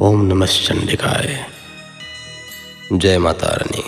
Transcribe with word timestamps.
ओम 0.00 0.20
नमः 0.20 0.46
चंडिकाय। 0.46 1.46
जय 2.92 3.18
माता 3.18 3.46
रानी। 3.46 3.82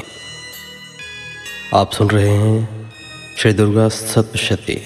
आप 1.74 1.92
सुन 1.92 2.10
रहे 2.10 2.30
हैं 2.30 2.92
श्री 3.38 3.52
दुर्गा 3.52 3.88
सप्तशती। 3.88 4.82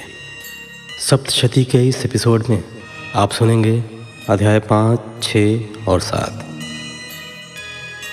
सप्तशती 1.10 1.64
के 1.64 1.88
इस 1.88 2.04
एपिसोड 2.04 2.44
में 2.50 2.64
आप 3.14 3.32
सुनेंगे 3.32 3.84
अध्याय 4.28 4.58
पाँच, 4.58 5.00
छ 5.22 5.36
और 5.88 6.00
सात। 6.00 6.46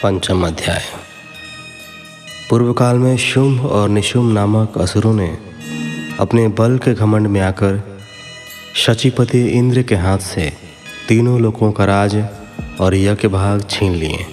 पंचम 0.03 0.47
अध्याय। 0.47 0.83
पूर्व 2.49 2.73
काल 2.73 2.95
में 2.95 3.17
शुंभ 3.17 3.65
और 3.65 3.89
निशुंभ 3.89 4.33
नामक 4.33 4.77
असुरों 4.77 5.13
ने 5.13 5.37
अपने 6.19 6.47
बल 6.47 6.77
के 6.77 6.93
घमंड 6.93 7.27
में 7.27 7.41
आकर 7.41 8.01
शचीपति 8.75 9.47
इंद्र 9.47 9.81
के 9.81 9.95
हाथ 9.95 10.17
से 10.17 10.53
तीनों 11.09 11.41
लोगों 11.41 11.71
का 11.71 11.85
राज 11.85 12.25
और 12.81 12.95
यज्ञ 12.95 13.27
भाग 13.27 13.63
छीन 13.69 13.93
लिए। 13.93 14.25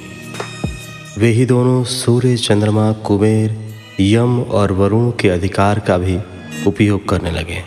वे 1.19 1.29
ही 1.29 1.47
दोनों 1.47 1.85
सूर्य, 1.85 2.37
चंद्रमा, 2.37 2.93
कुबेर, 2.93 3.75
यम 4.01 4.41
और 4.41 4.73
वरुण 4.73 5.11
के 5.11 5.29
अधिकार 5.29 5.79
का 5.79 5.99
भी 5.99 6.19
उपयोग 6.67 7.09
करने 7.09 7.31
लगे। 7.31 7.63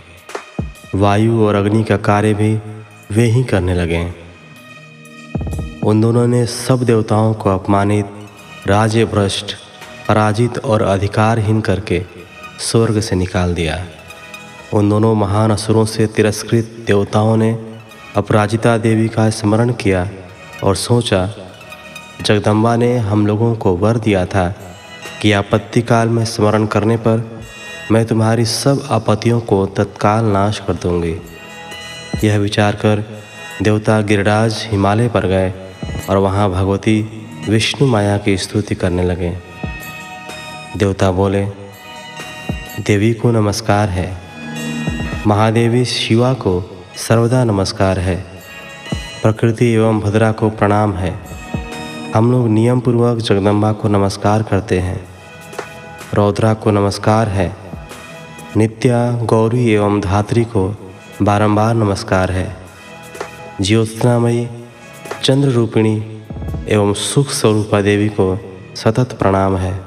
वायु 0.96 1.44
और 1.44 1.56
अग्नि 1.56 1.84
का 1.84 1.98
कार्य 1.98 2.34
भी 2.34 2.60
वे 3.12 3.26
ही 3.26 3.44
करने 3.44 3.74
लगे। 3.74 4.14
उन 5.84 6.02
दोनों 6.02 6.28
ने 6.28 6.46
सब 6.46 6.84
देवताओं 6.84 7.34
को 7.34 7.50
अपमानित 7.50 8.06
राज्य 8.68 9.06
भ्रष्ट 9.06 9.56
पराजित 10.08 10.58
और 10.58 10.82
अधिकारहीन 10.82 11.62
करके 11.62 12.04
स्वर्ग 12.60 13.00
से 13.00 13.16
निकाल 13.16 13.54
दिया। 13.54 13.86
उन 14.74 14.90
दोनों 14.90 15.16
महान 15.16 15.52
असुरों 15.52 15.86
से 15.86 16.08
तिरस्कृत 16.08 16.84
देवताओं 16.88 17.38
ने 17.38 17.80
अपराजिता 18.16 18.78
देवी 18.78 19.08
का 19.08 19.30
स्मरण 19.30 19.74
किया 19.74 20.10
और 20.64 20.76
सोचा, 20.76 21.34
जगदम्बा 22.22 22.76
ने 22.76 22.98
हम 22.98 23.28
लोगों 23.28 23.56
को 23.56 23.76
वर 23.76 23.98
दिया 23.98 24.26
था 24.26 24.56
कि 25.22 25.32
आपत्ति 25.32 25.82
काल 25.82 26.08
में 26.08 26.26
स्मरण 26.26 26.66
करने 26.66 26.98
पर 26.98 27.42
मैं 27.92 28.06
तुम्हारी 28.06 28.46
सब 28.46 28.88
आपत्तियों 28.92 29.40
को 29.40 29.66
तत्काल 29.66 30.26
नाश 30.26 30.60
कर 30.68 30.74
दूँगी। 30.74 31.18
यह 32.24 32.38
विचार 32.38 32.76
कर 32.76 33.22
देवता 33.62 34.02
गिरिराज 34.02 34.68
हिमालय 34.72 35.10
पर 35.10 35.26
गए 35.26 35.54
और 36.10 36.18
वहाँ 36.18 36.52
भगवती 36.52 37.28
विष्णु 37.50 37.88
माया 37.88 38.18
की 38.18 38.38
स्तुति 38.38 38.76
करने 38.76 39.04
लगे। 39.04 39.38
देवता 40.78 41.12
बोले, 41.12 41.46
देवी 42.80 43.14
को 43.14 43.32
नमस्कार 43.32 43.90
है। 43.90 44.18
महादेवी 45.28 45.86
शिवा 45.86 46.34
को 46.34 46.84
सर्वदा 46.98 47.44
नमस्कार 47.44 48.00
है। 48.00 48.37
प्रकृति 49.22 49.66
एवं 49.66 50.00
भद्रा 50.00 50.32
को 50.32 50.50
प्रणाम 50.50 50.94
है। 50.94 51.20
हम 52.16 52.32
लोग 52.32 52.48
नियम 52.48 52.80
पूर्वक 52.80 53.18
जगदम्बा 53.18 53.72
को 53.72 53.88
नमस्कार 53.88 54.44
करते 54.44 54.80
हैं। 54.80 55.08
रौद्रा 56.14 56.54
को 56.54 56.72
नमस्कार 56.72 57.28
है। 57.28 57.56
नित्या, 58.58 59.12
गौरी 59.12 59.70
एवं 59.70 60.02
धात्री 60.02 60.44
को 60.44 60.76
बारंबार 61.22 61.74
नमस्कार 61.74 62.32
है। 62.32 62.58
ज्योत्नामयी 63.62 64.48
चंद्र 65.24 65.50
रूपिणी 65.50 66.24
एवं 66.68 66.94
सुख 66.94 67.28
स्वरूपा 67.30 67.82
देवी 67.82 68.10
को 68.10 68.40
सतत 68.76 69.18
प्रणाम 69.20 69.58
है। 69.58 69.82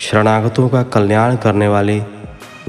शरणागतों 0.00 0.68
का 0.68 0.82
कल्याण 0.82 1.36
करने 1.36 1.68
वाली 1.68 2.02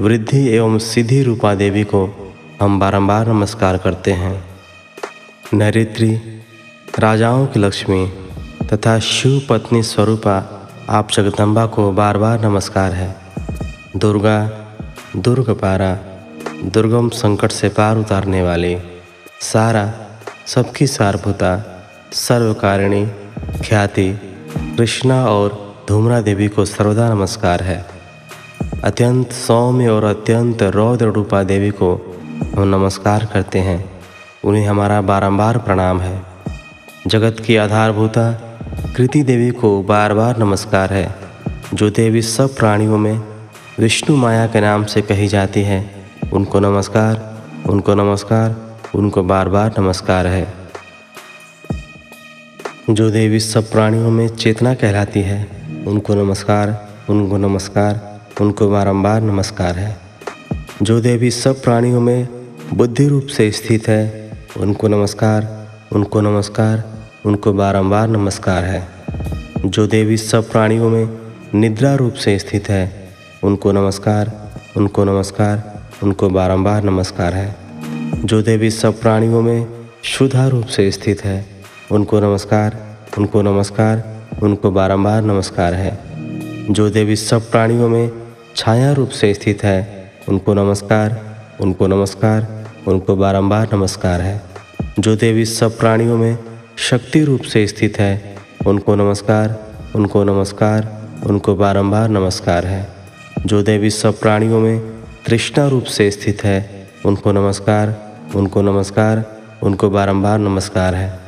वृद्धि 0.00 0.48
एवं 0.48 0.78
सिद्धि 0.78 1.22
रूपा 1.22 1.54
देवी 1.54 1.84
को 1.84 2.32
हम 2.62 2.80
बारंबार 2.80 3.28
नमस्कार 3.28 3.76
करते 3.76 4.12
हैं। 4.12 4.55
नैरित्री 5.54 6.40
राजाओं 6.98 7.46
की 7.46 7.60
लक्ष्मी 7.60 8.12
तथा 8.72 8.98
शिव 8.98 9.46
पत्नी 9.50 9.82
स्वरूपा, 9.82 10.68
आप 10.90 11.10
जगदम्बा 11.10 11.66
को 11.66 11.92
बार 11.92 12.18
बार 12.18 12.40
नमस्कार 12.40 12.92
है। 12.92 13.16
दुर्गा 13.96 14.50
दुर्ग 15.16 15.50
पारा 15.50 15.98
दुर्गम 16.64 17.08
संकट 17.08 17.50
से 17.50 17.68
पार 17.68 17.96
उतारने 17.96 18.42
वाली, 18.42 18.78
सारा, 19.40 19.94
सबकी 20.46 20.86
सारभूता, 20.86 21.82
सर्वकारिणी, 22.12 23.06
ख्याति, 23.68 24.20
कृष्णा 24.58 25.26
और 25.26 25.76
धूमरा 25.88 26.20
देवी 26.20 26.48
को 26.48 26.64
सर्वदा 26.64 27.14
नमस्कार 27.14 27.62
है। 27.62 27.86
अत्यंत 28.84 29.32
सौम्य 29.32 29.88
और 29.88 30.04
अत्यंत 30.04 30.62
रौद्र 30.62 31.06
रूपा 31.06 31.42
देवी 31.42 31.70
को 31.70 32.18
हम 32.56 32.68
नमस्कार 32.68 33.24
करते 33.32 33.58
हैं। 33.58 33.95
उन्हें 34.46 34.66
हमारा 34.66 35.00
बारंबार 35.00 35.58
प्रणाम 35.58 36.00
है। 36.00 36.22
जगत 37.06 37.36
की 37.46 37.56
आधारभूता, 37.56 38.32
कृति 38.96 39.22
देवी 39.22 39.50
को 39.50 39.82
बार 39.82 40.14
बार 40.14 40.38
नमस्कार 40.38 40.92
है, 40.92 41.14
जो 41.74 41.90
देवी 41.90 42.22
सब 42.22 42.56
प्राणियों 42.56 42.98
में 42.98 43.22
विष्णु 43.78 44.16
माया 44.16 44.46
के 44.46 44.60
नाम 44.60 44.84
से 44.84 45.02
कही 45.02 45.28
जाती 45.28 45.62
है। 45.62 45.90
उनको 46.32 46.60
नमस्कार 46.60 47.36
उनको 47.68 47.94
नमस्कार, 47.94 48.78
उनको 48.94 49.22
बार 49.22 49.48
बार 49.48 49.74
नमस्कार 49.78 50.26
है। 50.26 50.54
जो 52.90 53.10
देवी 53.10 53.40
सब 53.40 53.70
प्राणियों 53.70 54.10
में 54.10 54.28
चेतना 54.28 54.74
कहलाती 54.74 55.20
है, 55.20 55.48
उनको 55.86 56.14
नमस्कार 56.14 56.88
उनको 57.10 57.36
नमस्कार, 57.36 58.20
उनको 58.40 58.70
बारंबार 58.70 59.20
नमस्कार 59.20 59.78
है। 59.78 59.96
जो 60.82 61.00
देवी 61.00 61.30
सब 61.30 61.62
प्राणियों 61.62 62.00
में 62.00 62.28
बुद्धि 62.74 63.08
रूप 63.08 63.26
से 63.26 63.50
स्थित 63.50 63.88
है 63.88 64.25
उनको 64.56 64.88
नमस्कार 64.88 65.66
उनको 65.92 66.20
नमस्कार, 66.20 66.84
उनको 67.26 67.52
बारंबार 67.52 68.08
नमस्कार 68.08 68.64
है। 68.64 68.88
जो 69.64 69.86
देवी 69.86 70.16
सब 70.16 70.50
प्राणियों 70.50 70.90
में 70.90 71.18
निद्रा 71.54 71.94
रूप 71.94 72.14
से 72.14 72.38
स्थित 72.38 72.68
है, 72.68 73.08
उनको 73.44 73.72
नमस्कार 73.72 74.50
उनको 74.76 75.04
नमस्कार, 75.04 75.82
उनको 76.02 76.28
बारंबार 76.28 76.82
नमस्कार 76.82 77.34
है। 77.34 77.56
जो 78.24 78.42
देवी 78.42 78.70
सब 78.70 79.00
प्राणियों 79.00 79.42
में 79.42 79.66
शुद्धा 80.02 80.48
रूप 80.48 80.66
से 80.66 80.90
स्थित 80.90 81.24
है, 81.24 81.46
उनको 81.92 82.20
नमस्कार 82.20 82.96
उनको 83.18 83.42
नमस्कार, 83.42 84.16
उनको 84.42 84.70
बारंबार 84.70 85.22
नमस्कार 85.22 85.74
है। 85.74 85.98
जो 86.72 86.90
देवी 86.90 87.16
सब 87.16 87.50
प्राणियों 87.50 87.88
में 87.88 88.10
छाया 88.56 88.92
रूप 88.92 89.08
से 89.08 89.34
स्थित 89.34 89.64
है, 89.64 90.10
उनको 90.28 90.54
नमस्कार 90.54 91.36
उनको 91.60 91.86
नमस्कार 91.86 92.55
उनको 92.86 93.16
बारंबार 93.16 93.68
नमस्कार 93.72 94.20
है। 94.20 94.42
जो 94.98 95.16
देवी 95.16 95.44
सब 95.44 95.78
प्राणियों 95.78 96.16
में 96.16 96.38
शक्ति 96.76 97.24
रूप 97.24 97.40
से 97.40 97.66
स्थित 97.66 97.98
है, 97.98 98.36
उनको 98.66 98.94
नमस्कार 98.94 99.66
उनको 99.96 100.24
नमस्कार, 100.24 101.02
उनको 101.26 101.54
बारंबार 101.54 102.08
नमस्कार 102.08 102.66
है। 102.66 102.88
जो 103.46 103.62
देवी 103.62 103.90
सब 103.90 104.20
प्राणियों 104.20 104.60
में 104.60 105.02
तृष्णा 105.26 105.68
रूप 105.68 105.84
से 105.84 106.10
स्थित 106.10 106.44
है, 106.44 106.88
उनको 107.06 107.32
नमस्कार 107.32 108.12
उनको 108.34 108.62
नमस्कार, 108.62 109.24
उनको 109.62 109.90
बारंबार 109.90 110.38
नमस्कार 110.38 110.94
है। 110.94 111.18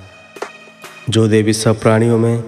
जो 1.11 1.29
देवी 1.29 1.53
सब 1.53 1.81
प्राणियों 1.81 2.19
में 2.19 2.43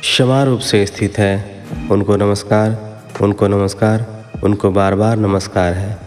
क्षमा 0.00 0.42
रूप 0.42 0.58
से 0.58 0.86
स्थित 0.86 1.18
है, 1.18 1.64
उनको 1.90 2.16
नमस्कार 2.16 2.98
उनको 3.22 3.48
नमस्कार, 3.48 4.24
उनको 4.44 4.70
बार 4.70 4.94
बार 4.94 5.16
नमस्कार 5.16 5.72
है। 5.72 5.98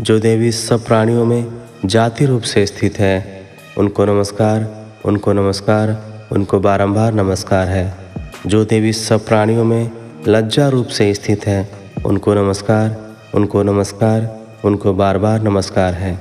जो 0.00 0.18
देवी 0.18 0.52
सब 0.52 0.84
प्राणियों 0.84 1.24
में 1.24 1.52
जाति 1.84 2.26
रूप 2.26 2.42
से 2.42 2.66
स्थित 2.66 2.98
है। 2.98 3.46
उनको 3.78 4.04
नमस्कार 4.04 4.86
उनको 5.04 5.32
नमस्कार, 5.32 6.04
उनको 6.32 6.60
बारंबार 6.60 7.14
नमस्कार 7.14 7.68
है। 7.68 7.94
जो 8.46 8.64
देवी 8.64 8.92
सब 8.92 9.26
प्राणियों 9.26 9.64
में 9.64 9.90
लज्जा 10.28 10.68
रूप 10.68 10.86
से 10.86 11.14
स्थित 11.14 11.46
है, 11.46 11.68
उनको 12.06 12.34
नमस्कार 12.34 13.14
उनको 13.34 13.62
नमस्कार, 13.62 14.40
उनको 14.64 14.92
बार 14.92 15.18
बार 15.18 15.42
नमस्कार 15.42 15.94
है। 15.94 16.20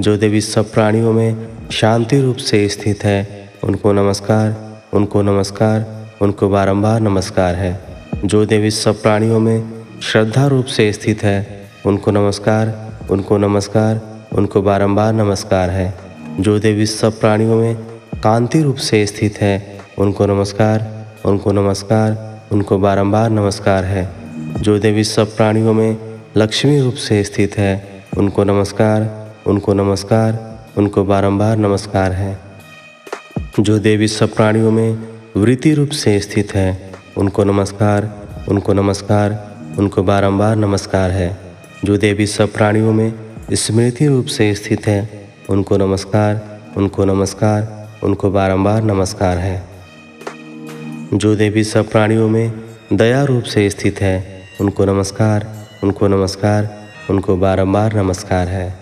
जो 0.00 0.16
देवी 0.16 0.40
सब 0.40 0.72
प्राणियों 0.72 1.12
में 1.12 1.48
शांति 1.70 2.20
रूप 2.20 2.36
से 2.36 2.68
स्थित 2.68 3.04
है, 3.04 3.48
उनको 3.64 3.92
नमस्कार 3.92 4.80
उनको 4.94 5.22
नमस्कार, 5.22 5.86
उनको 6.22 6.48
बारंबार 6.48 7.00
नमस्कार 7.00 7.54
है। 7.54 7.80
जो 8.24 8.46
देवी 8.46 8.70
सब 8.70 9.02
प्राणियों 9.02 9.40
में 9.40 9.84
श्रद्धा 10.02 10.46
रूप 10.46 10.64
से 10.64 10.92
स्थित 10.92 11.22
है, 11.22 11.70
उनको 11.86 12.10
नमस्कार 12.10 12.92
उनको 13.10 13.38
नमस्कार 13.38 14.11
उनको 14.34 14.62
बारंबार 14.62 15.12
नमस्कार 15.12 15.70
है। 15.70 15.94
जो 16.40 16.58
देवी 16.58 16.86
सब 16.86 17.20
प्राणियों 17.20 17.54
में 17.54 17.76
कांति 18.22 18.62
रूप 18.62 18.76
से 18.76 19.06
स्थित 19.06 19.40
है, 19.40 19.80
उनको 19.98 20.26
नमस्कार 20.26 21.02
उनको 21.26 21.52
नमस्कार, 21.52 22.40
उनको 22.52 22.78
बारंबार 22.78 23.30
नमस्कार 23.30 23.84
है। 23.84 24.12
जो 24.60 24.78
देवी 24.78 25.04
सब 25.04 25.36
प्राणियों 25.36 25.72
में 25.72 25.96
लक्ष्मी 26.36 26.80
रूप 26.80 26.94
से 26.94 27.24
स्थित 27.24 27.58
है, 27.58 28.04
उनको 28.18 28.44
नमस्कार 28.44 29.22
उनको 29.46 29.74
नमस्कार, 29.74 30.58
उनको 30.78 31.04
बारंबार 31.04 31.56
नमस्कार 31.56 32.12
है। 32.12 32.38
जो 33.60 33.78
देवी 33.78 34.08
सब 34.08 34.34
प्राणियों 34.34 34.70
में 34.70 34.98
वृत्ति 35.36 35.74
रूप 35.74 35.88
से 35.88 36.20
स्थित 36.20 36.54
है, 36.54 36.92
उनको 37.16 37.44
नमस्कार 37.44 38.22
उनको 38.48 38.72
नमस्कार, 38.72 39.56
उनको 39.78 40.02
बारंबार 40.02 40.56
नमस्कार 40.56 41.10
है। 41.10 41.38
जो 41.84 41.96
देवी 41.96 42.26
सब 42.26 42.52
प्राणियों 42.52 42.92
में 42.92 43.12
स्मृति 43.50 44.06
रूप 44.06 44.26
से 44.26 44.54
स्थित 44.54 44.86
है। 44.86 45.28
उनको 45.50 45.76
नमस्कार 45.76 46.60
उनको 46.76 47.04
नमस्कार, 47.04 47.90
उनको 48.04 48.30
बारंबार 48.30 48.82
नमस्कार 48.82 49.38
है। 49.38 49.62
जो 51.14 51.36
देवी 51.36 51.64
सब 51.64 51.90
प्राणियों 51.90 52.28
में 52.28 52.52
दया 52.92 53.24
रूप 53.24 53.42
से 53.42 53.70
स्थित 53.70 54.00
है, 54.00 54.42
उनको 54.60 54.84
नमस्कार 54.84 55.68
उनको 55.84 56.08
नमस्कार, 56.08 56.88
उनको 57.10 57.36
बारंबार 57.36 57.96
नमस्कार 57.96 58.48
है। 58.48 58.78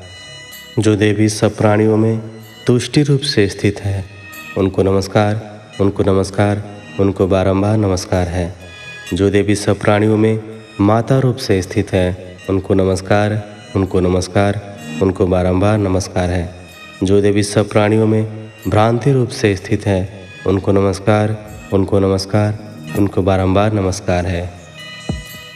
जो 0.79 0.97
देवी 0.97 1.29
सब 1.29 1.57
प्राणियों 1.57 1.97
में 1.97 2.21
तुष्टि 2.67 3.03
रूप 3.03 3.21
से 3.21 3.49
स्थित 3.49 3.81
है, 3.81 4.05
उनको 4.59 4.83
नमस्कार 4.83 5.61
उनको 5.81 6.03
नमस्कार, 6.03 6.65
उनको 7.01 7.27
बारंबार 7.27 7.77
नमस्कार 7.77 8.29
है। 8.29 8.55
जो 9.15 9.31
देवी 9.31 9.55
सब 9.55 9.79
प्राणियों 9.79 10.17
में 10.17 10.41
माता 10.81 11.19
रूप 11.19 11.37
से 11.37 11.62
स्थित 11.62 11.93
है, 11.93 12.37
उनको 12.51 12.75
नमस्कार 12.75 13.50
उनको 13.76 14.00
नमस्कार, 14.00 14.76
उनको 15.02 15.26
बारंबार 15.26 15.78
नमस्कार 15.78 16.31
है। 16.31 16.55
जो 17.02 17.20
देवी 17.20 17.43
सब 17.43 17.69
प्राणियों 17.69 18.06
में 18.06 18.50
भ्रांति 18.69 19.12
रूप 19.12 19.28
से 19.28 19.56
स्थित 19.56 19.87
है, 19.87 20.08
उनको 20.46 20.72
नमस्कार 20.72 21.50
उनको 21.72 21.99
नमस्कार, 21.99 22.58
उनको 22.99 23.22
बारंबार 23.22 23.72
नमस्कार 23.72 24.26
है। 24.26 24.52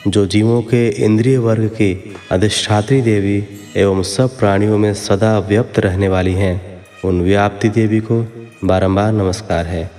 जो 0.08 0.26
जीवों 0.26 0.62
के 0.62 0.88
इंद्रिय 0.88 1.38
वर्ग 1.38 1.66
की 1.66 2.14
अधिष्ठात्री 2.30 3.00
देवी 3.00 3.44
एवं 3.76 4.02
सब 4.02 4.38
प्राणियों 4.38 4.78
में 4.78 4.94
सदा 4.94 5.38
व्यक्त 5.38 5.78
रहने 5.78 6.08
वाली 6.08 6.32
हैं, 6.32 6.84
उन 7.04 7.22
व्याप्ति 7.22 7.68
देवी 7.68 8.00
को 8.00 8.48
बारंबार 8.64 9.12
नमस्कार 9.12 9.66
है। 9.66 9.90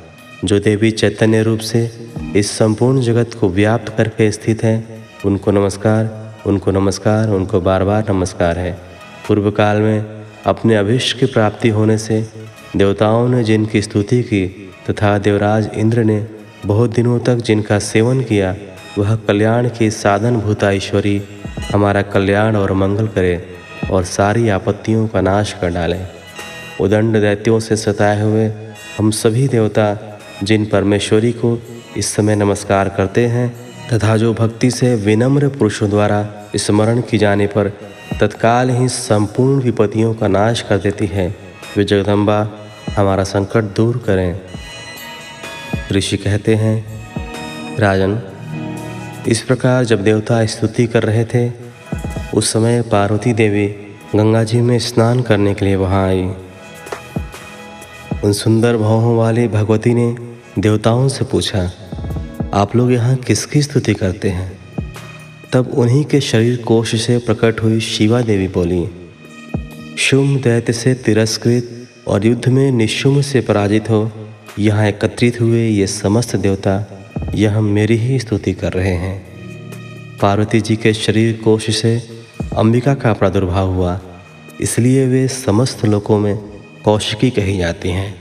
जो 0.46 0.60
देवी 0.60 0.92
चैतन्य 0.92 1.44
रूप 1.44 1.60
से 1.60 1.92
इस 2.36 2.58
संपूर्ण 2.58 3.02
जगत 3.02 3.34
को 3.34 3.50
व्याप्त 3.50 3.98
करके 3.98 4.32
स्थित 4.32 4.64
है, 4.64 4.86
उनको 5.26 5.52
नमस्कार 5.52 6.25
उनको 6.46 6.72
नमस्कार, 6.72 7.30
उनको 7.30 7.60
बार 7.62 7.84
बार 7.84 8.04
नमस्कार 8.10 8.58
है। 8.60 8.72
पूर्व 9.28 9.50
काल 9.52 9.78
में 9.78 10.26
अपने 10.46 10.76
अभिष्ट 10.76 11.18
की 11.20 11.26
प्राप्ति 11.26 11.70
होने 11.70 11.98
से 11.98 12.22
देवताओं 12.76 13.28
ने 13.30 13.44
जिनकी 13.44 13.82
स्तुति 13.82 14.22
की 14.24 14.46
तथा 14.90 15.18
देवराज 15.18 15.70
इंद्र 15.74 16.04
ने 16.04 16.26
बहुत 16.66 16.90
दिनों 16.90 17.20
तक 17.20 17.36
जिनका 17.38 17.80
सेवन 17.80 18.22
किया, 18.22 18.56
वह 18.98 19.16
कल्याण 19.18 19.70
की 19.70 19.90
साधन 19.92 20.38
भूता 20.38 20.72
ईश्वरी 20.72 21.22
हमारा 21.74 22.02
कल्याण 22.02 22.56
और 22.56 22.74
मंगल 22.74 23.08
करे 23.08 23.36
और 23.92 24.04
सारी 24.04 24.50
आपत्तियों 24.50 25.08
का 25.08 25.22
नाश 25.22 25.54
कर 25.62 25.70
डाले। 25.70 26.00
उदंड 26.82 27.20
दैत्यों 27.22 27.60
से 27.60 27.76
सताए 27.76 28.22
हुए 28.22 28.52
हम 28.98 29.12
सभी 29.14 29.48
देवता 29.48 29.98
जिन 30.44 30.66
परमेश्वरी 30.66 31.32
को 31.32 31.58
इस 31.98 32.16
समय 32.16 32.36
नमस्कार 32.36 32.90
करते 32.90 33.26
हैं 33.28 33.54
तथा 33.94 34.18
जो 34.18 34.34
भक्ति 34.34 34.72
से 34.72 34.96
विनम्र 34.96 35.48
पुरुषों 35.48 35.90
द्वारा 35.90 36.30
स्मरण 36.56 37.02
की 37.02 37.18
जाने 37.18 37.48
पर 37.48 37.70
तत्काल 38.20 38.70
ही 38.70 38.88
संपूर्ण 38.88 39.62
विपत्तियों 39.62 40.14
का 40.14 40.28
नाश 40.28 40.62
कर 40.62 40.78
देती 40.78 41.08
है। 41.08 41.36
वे 41.78 41.84
जगदम्बा, 41.84 42.50
हमारा 42.96 43.24
संकट 43.24 43.64
दूर 43.64 43.98
करें। 43.98 44.40
ऋषि 45.92 46.18
कहते 46.18 46.56
हैं, 46.56 46.86
राजन, 47.80 48.22
इस 49.28 49.42
प्रकार 49.42 49.84
जब 49.84 50.04
देवता 50.04 50.46
स्तुति 50.46 50.88
कर 50.88 51.04
रहे 51.04 51.26
थे, 51.26 51.52
उस 52.34 52.54
समय 52.54 52.82
पार्वती 52.82 53.34
देवी 53.34 53.68
गंगा 54.16 54.44
जी 54.44 54.62
में 54.62 54.80
स्नान 54.80 55.22
करने 55.22 55.54
के 55.54 55.66
लिए 55.66 55.76
वहाँ 55.76 56.08
आई। 56.08 56.32
उन 58.24 58.34
सुंदर 58.34 58.78
भावों 58.78 59.18
वाली 59.18 59.48
भगवती 59.48 59.94
ने 59.94 60.16
देवताओं 60.60 61.08
से 61.08 61.26
पूछा 61.26 61.72
आप 62.56 62.76
लोग 62.76 62.92
यहाँ 62.92 63.16
किसकी 63.16 63.62
स्तुति 63.62 63.94
करते 63.94 64.30
हैं? 64.30 64.52
तब 65.54 65.72
उन्हीं 65.74 66.04
के 66.04 66.20
शरीर 66.22 66.58
कोश 66.58 66.96
से 67.02 67.18
प्रकट 67.18 67.60
हुई 67.64 67.80
शिवा 67.80 68.22
देवी 68.22 68.48
बोली, 68.48 68.86
शुम 69.98 70.38
दैत्य 70.38 70.74
से 70.74 70.94
तिरस्कृत 70.96 71.88
और 72.08 72.26
युद्ध 72.26 72.50
में 72.50 72.72
निशुम 72.72 73.20
से 73.22 73.42
पराजित 73.42 73.90
हो। 73.90 74.12
यहाँ 74.60 74.88
एकत्रित 74.88 75.42
हुए 75.42 75.68
ये 75.68 75.88
समस्त 75.88 76.36
देवता, 76.36 76.78
यह 77.36 77.60
मेरी 77.62 77.98
ही 77.98 78.20
स्तुति 78.20 78.54
कर 78.54 78.74
रहे 78.74 78.96
हैं। 78.96 79.18
पार्वती 80.22 80.62
जी 80.62 80.76
के 80.76 80.94
शरीर 80.94 81.42
कोश 81.44 81.70
से 81.78 81.96
अंबिका 82.58 82.94
का 82.94 83.14
प्रादुर्भाव 83.14 83.74
हुआ। 83.74 84.00
इसलिए 84.62 85.06
वे 85.08 85.28
समस्त 85.28 85.86
लोकों 85.86 86.20
में 86.20 86.36
कौशिकी 86.86 87.30
कही 87.30 87.58
जाती 87.58 87.90
हैं। 87.90 88.14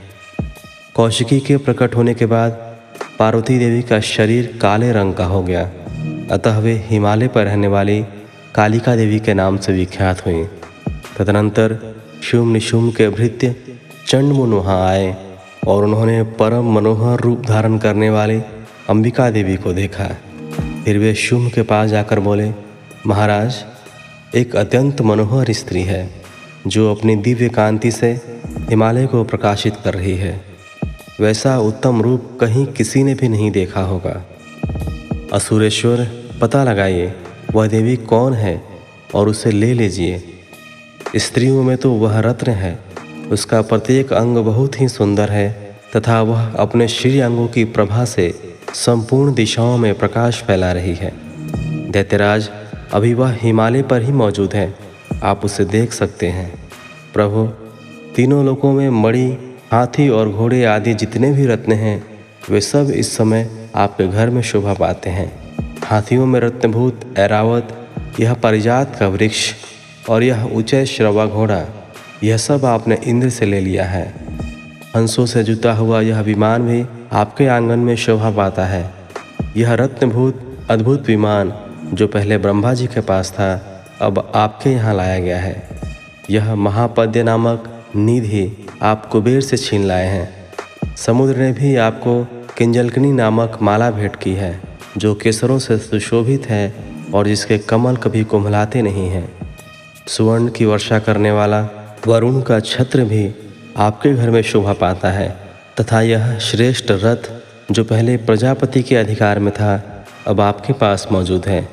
कौशिकी 0.95 1.39
के 1.39 1.57
प्रकट 1.57 1.95
होने 1.95 2.13
के 2.13 2.25
बाद 2.25 2.64
पार्वती 3.19 3.59
देवी 3.59 3.81
का 3.81 3.99
शरीर 3.99 4.59
काले 4.61 4.91
रंग 4.91 5.13
का 5.13 5.25
हो 5.25 5.43
गया। 5.43 5.61
अतः 6.31 6.57
वे 6.57 6.73
हिमालय 6.73 7.27
पर 7.27 7.43
रहने 7.43 7.67
वाली 7.67 8.05
कालिका 8.55 8.95
देवी 8.95 9.19
के 9.19 9.33
नाम 9.33 9.57
से 9.57 9.73
विख्यात 9.73 10.25
हुई। 10.25 10.43
तदनंतर 11.17 11.95
शुम 12.23 12.49
निशुम 12.49 12.91
के 12.91 13.09
भृत्य 13.09 13.55
चंडमुन 14.07 14.53
वहाँ 14.53 14.89
आए 14.89 15.15
और 15.67 15.83
उन्होंने 15.83 16.23
परम 16.23 16.71
मनोहर 16.71 17.19
रूप 17.19 17.45
धारण 17.45 17.77
करने 17.77 18.09
वाली 18.09 18.41
अंबिका 18.89 19.29
देवी 19.29 19.55
को 19.55 19.73
देखा। 19.73 20.07
फिर 20.85 20.97
वे 20.97 21.13
शुम 21.15 21.49
के 21.49 21.61
पास 21.61 21.89
जाकर 21.89 22.19
बोले, 22.19 22.51
महाराज, 23.07 23.55
एक 24.35 24.55
अत्यंत 24.55 25.01
मनोहर 25.01 25.53
स्त्री 25.53 25.81
है, 25.81 26.09
जो 26.67 26.95
अपनी 26.95 27.15
दिव्य 27.15 27.49
कांति 27.49 27.91
से 27.91 28.11
हिमालय 28.69 29.07
को 29.07 29.23
प्रकाशित 29.23 29.75
कर 29.83 29.93
रही 29.93 30.17
है। 30.17 30.54
वैसा 31.19 31.59
उत्तम 31.59 32.01
रूप 32.01 32.37
कहीं 32.41 32.65
किसी 32.65 33.03
ने 33.03 33.13
भी 33.13 33.27
नहीं 33.27 33.51
देखा 33.51 33.81
होगा। 33.81 34.25
असुरेश्वर, 35.33 36.07
पता 36.41 36.63
लगाइए, 36.63 37.13
वह 37.53 37.67
देवी 37.67 37.95
कौन 37.95 38.33
है 38.33 38.61
और 39.15 39.29
उसे 39.29 39.51
ले 39.51 39.73
लीजिए। 39.73 40.23
स्त्रियों 41.15 41.63
में 41.63 41.77
तो 41.77 41.91
वह 41.91 42.19
रत्न 42.19 42.51
है, 42.51 42.79
उसका 43.31 43.61
प्रत्येक 43.61 44.13
अंग 44.13 44.37
बहुत 44.37 44.81
ही 44.81 44.87
सुंदर 44.87 45.29
है, 45.29 45.77
तथा 45.95 46.21
वह 46.21 46.51
अपने 46.51 46.87
श्री 46.87 47.19
अंगों 47.19 47.47
की 47.47 47.63
प्रभा 47.63 48.05
से 48.05 48.53
संपूर्ण 48.73 49.33
दिशाओं 49.33 49.77
में 49.77 49.95
प्रकाश 49.95 50.43
फैला 50.43 50.71
रही 50.71 50.95
है। 50.95 51.13
दैत्यराज, 51.91 52.49
अभी 52.93 53.13
वह 53.13 53.31
हिमालय 53.31 53.81
पर 53.81 54.01
ही 54.01 54.11
मौजूद 54.11 54.53
है। 54.53 54.75
आप 55.23 55.45
उसे 55.45 55.65
देख 55.65 55.93
सकते 55.93 56.27
हैं। 56.27 56.69
प्रभु, 57.13 57.47
तीनों 58.15 58.45
लोकों 58.45 58.73
में 58.73 58.89
मणि 58.89 59.44
हाथी 59.71 60.09
और 60.09 60.29
घोड़े 60.29 60.65
आदि 60.65 60.93
जितने 60.93 61.31
भी 61.31 61.45
रत्न 61.45 61.71
हैं, 61.71 62.03
वे 62.49 62.61
सब 62.61 62.89
इस 62.89 63.17
समय 63.17 63.49
आपके 63.75 64.07
घर 64.07 64.29
में 64.29 64.41
शोभा 64.41 64.73
पाते 64.73 65.09
हैं। 65.09 65.55
हाथियों 65.83 66.25
में 66.25 66.39
रत्नभूत, 66.39 67.13
ऐरावत, 67.17 67.89
यह 68.19 68.33
परिजात 68.33 68.95
का 68.95 69.07
वृक्ष 69.07 69.53
और 70.09 70.23
यह 70.23 70.43
ऊँचे 70.43 70.85
श्रवा 70.85 71.25
घोड़ा, 71.25 71.65
यह 72.23 72.37
सब 72.37 72.65
आपने 72.65 72.99
इंद्र 73.03 73.29
से 73.29 73.45
ले 73.45 73.59
लिया 73.59 73.85
है। 73.85 74.13
हंसों 74.95 75.25
से 75.25 75.43
जुता 75.43 75.73
हुआ 75.73 76.01
यह 76.01 76.21
विमान 76.21 76.61
भी 76.61 76.85
आपके 77.11 77.47
आँगन 77.47 77.79
में 77.79 77.95
शोभा 77.95 78.31
पाता 78.31 78.65
है। 78.65 78.91
यह 79.57 79.73
रत्नभूत, 79.73 80.57
अद्भुत 80.69 81.07
विमान, 81.07 81.53
जो 81.93 82.07
पहले 82.07 82.37
ब्रह्मा 82.37 82.73
जी 82.73 82.87
के 82.87 83.01
पास 83.01 83.31
था, 83.31 83.81
अब 84.01 84.31
आपके 84.35 84.69
यहाँ 84.69 84.95
लाया 84.95 85.19
गया 85.19 85.39
है। 85.39 85.69
यह 86.29 86.55
महापद्य 86.55 87.23
नामक 87.23 87.74
निधि 87.95 88.67
आप 88.81 89.05
कुबेर 89.05 89.41
से 89.41 89.57
छीन 89.57 89.83
लाए 89.83 90.05
हैं। 90.05 90.95
समुद्र 90.95 91.37
ने 91.37 91.51
भी 91.51 91.75
आपको 91.75 92.23
किंजलकनी 92.57 93.11
नामक 93.11 93.57
माला 93.61 93.91
भेंट 93.91 94.15
की 94.15 94.33
है, 94.33 94.61
जो 94.97 95.15
केसरों 95.15 95.59
से 95.59 95.77
सुशोभित 95.77 96.45
है 96.45 96.73
और 97.13 97.27
जिसके 97.27 97.57
कमल 97.57 97.95
कभी 97.95 98.23
कुम्हलाते 98.23 98.81
नहीं 98.81 99.09
हैं। 99.09 99.55
सुवर्ण 100.07 100.47
की 100.47 100.65
वर्षा 100.65 100.99
करने 100.99 101.31
वाला 101.31 101.69
वरुण 102.07 102.41
का 102.41 102.59
छत्र 102.59 103.03
भी 103.03 103.33
आपके 103.77 104.13
घर 104.13 104.29
में 104.29 104.41
शोभा 104.41 104.73
पाता 104.73 105.09
है, 105.09 105.37
तथा 105.81 106.01
यह 106.01 106.37
श्रेष्ठ 106.39 106.85
रथ 106.89 107.31
जो 107.71 107.83
पहले 107.83 108.17
प्रजापति 108.17 108.83
के 108.83 108.95
अधिकार 108.95 109.39
में 109.39 109.53
था, 109.53 110.05
अब 110.27 110.41
आपके 110.41 110.73
पास 110.73 111.07
मौजूद 111.11 111.45
है। 111.45 111.67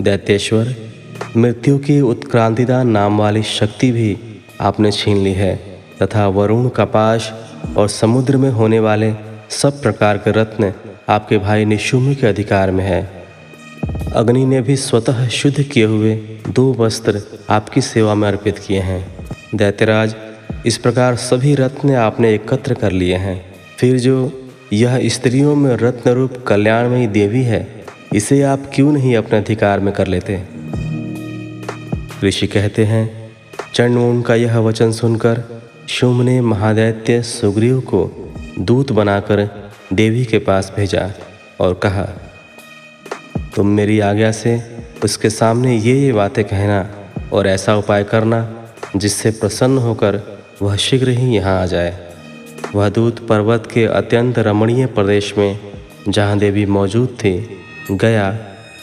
दैत्येश्वर, 0.00 0.74
मृत्यु 1.36 1.78
की 1.78 2.00
उत्क्रांतिदान 2.00 2.88
नाम 2.88 3.18
वाली 3.18 3.42
शक्ति 3.42 3.92
भी 3.92 4.18
आपने 4.60 4.92
छीन 4.92 5.16
ली 5.16 5.32
है, 5.32 5.56
तथा 6.02 6.28
वरुण, 6.28 6.68
कपाश 6.68 7.32
और 7.76 7.88
समुद्र 7.88 8.36
में 8.36 8.50
होने 8.50 8.80
वाले 8.80 9.14
सब 9.50 9.82
प्रकार 9.82 10.18
के 10.18 10.30
रत्न 10.30 10.72
आपके 11.08 11.38
भाई 11.38 11.64
निशुम्भ 11.64 12.16
के 12.16 12.26
अधिकार 12.26 12.70
में 12.70 12.84
है। 12.84 13.24
अग्नि 14.12 14.44
ने 14.44 14.60
भी 14.60 14.76
स्वतः 14.76 15.28
शुद्ध 15.28 15.62
किए 15.62 15.84
हुए 15.84 16.16
दो 16.48 16.74
वस्त्र 16.74 17.22
आपकी 17.50 17.80
सेवा 17.80 18.14
में 18.14 18.28
अर्पित 18.28 18.58
किए 18.58 18.80
हैं। 18.80 19.16
दैत्यराज, 19.54 20.14
इस 20.66 20.78
प्रकार 20.78 21.16
सभी 21.16 21.54
रत्न 21.54 21.94
आपने 21.94 22.34
एकत्र 22.34 22.74
कर 22.74 22.92
लिए 22.92 23.16
हैं। 23.16 23.54
फिर 23.78 23.98
जो 23.98 24.48
यह 24.72 25.08
स्त्रियों 25.08 25.56
में 25.56 25.76
रत्न 25.76 26.10
रूप 26.10 26.44
कल्याणमयी 26.46 27.06
देवी 27.06 27.42
है, 27.42 27.84
इसे 28.14 28.42
आप 28.42 28.70
क्यों 28.74 28.92
नहीं 28.92 29.16
अपने 29.16 29.38
अधिकार 29.38 29.80
में 29.80 29.94
कर 29.94 30.06
लेते? 30.06 30.42
ऋषि 32.24 32.46
कहते 32.46 32.84
हैं 32.84 33.19
चंड 33.74 34.24
का 34.24 34.34
यह 34.34 34.58
वचन 34.58 34.92
सुनकर 34.92 35.62
शुम्भ 35.88 36.22
ने 36.22 36.40
महादैत्य 36.40 37.22
सुग्रीव 37.22 37.80
को 37.80 38.32
दूत 38.58 38.92
बनाकर 38.92 39.48
देवी 39.92 40.24
के 40.24 40.38
पास 40.38 40.72
भेजा 40.76 41.10
और 41.60 41.74
कहा, 41.74 42.02
तुम 43.56 43.66
मेरी 43.66 44.00
आज्ञा 44.00 44.32
से 44.32 44.62
उसके 45.04 45.30
सामने 45.30 45.76
ये 45.76 45.94
ये 45.94 46.12
बातें 46.12 46.44
कहना 46.44 46.88
और 47.32 47.46
ऐसा 47.46 47.76
उपाय 47.76 48.04
करना 48.04 48.40
जिससे 48.96 49.30
प्रसन्न 49.30 49.78
होकर 49.78 50.20
वह 50.62 50.76
शीघ्र 50.76 51.08
ही 51.08 51.34
यहाँ 51.36 51.62
आ 51.62 51.66
जाए। 51.66 52.12
वह 52.74 52.88
दूत 52.88 53.26
पर्वत 53.26 53.68
के 53.74 53.84
अत्यंत 53.84 54.38
रमणीय 54.38 54.86
प्रदेश 54.86 55.34
में, 55.38 55.58
जहाँ 56.08 56.38
देवी 56.38 56.66
मौजूद 56.66 57.08
थी, 57.08 57.58
गया 57.90 58.38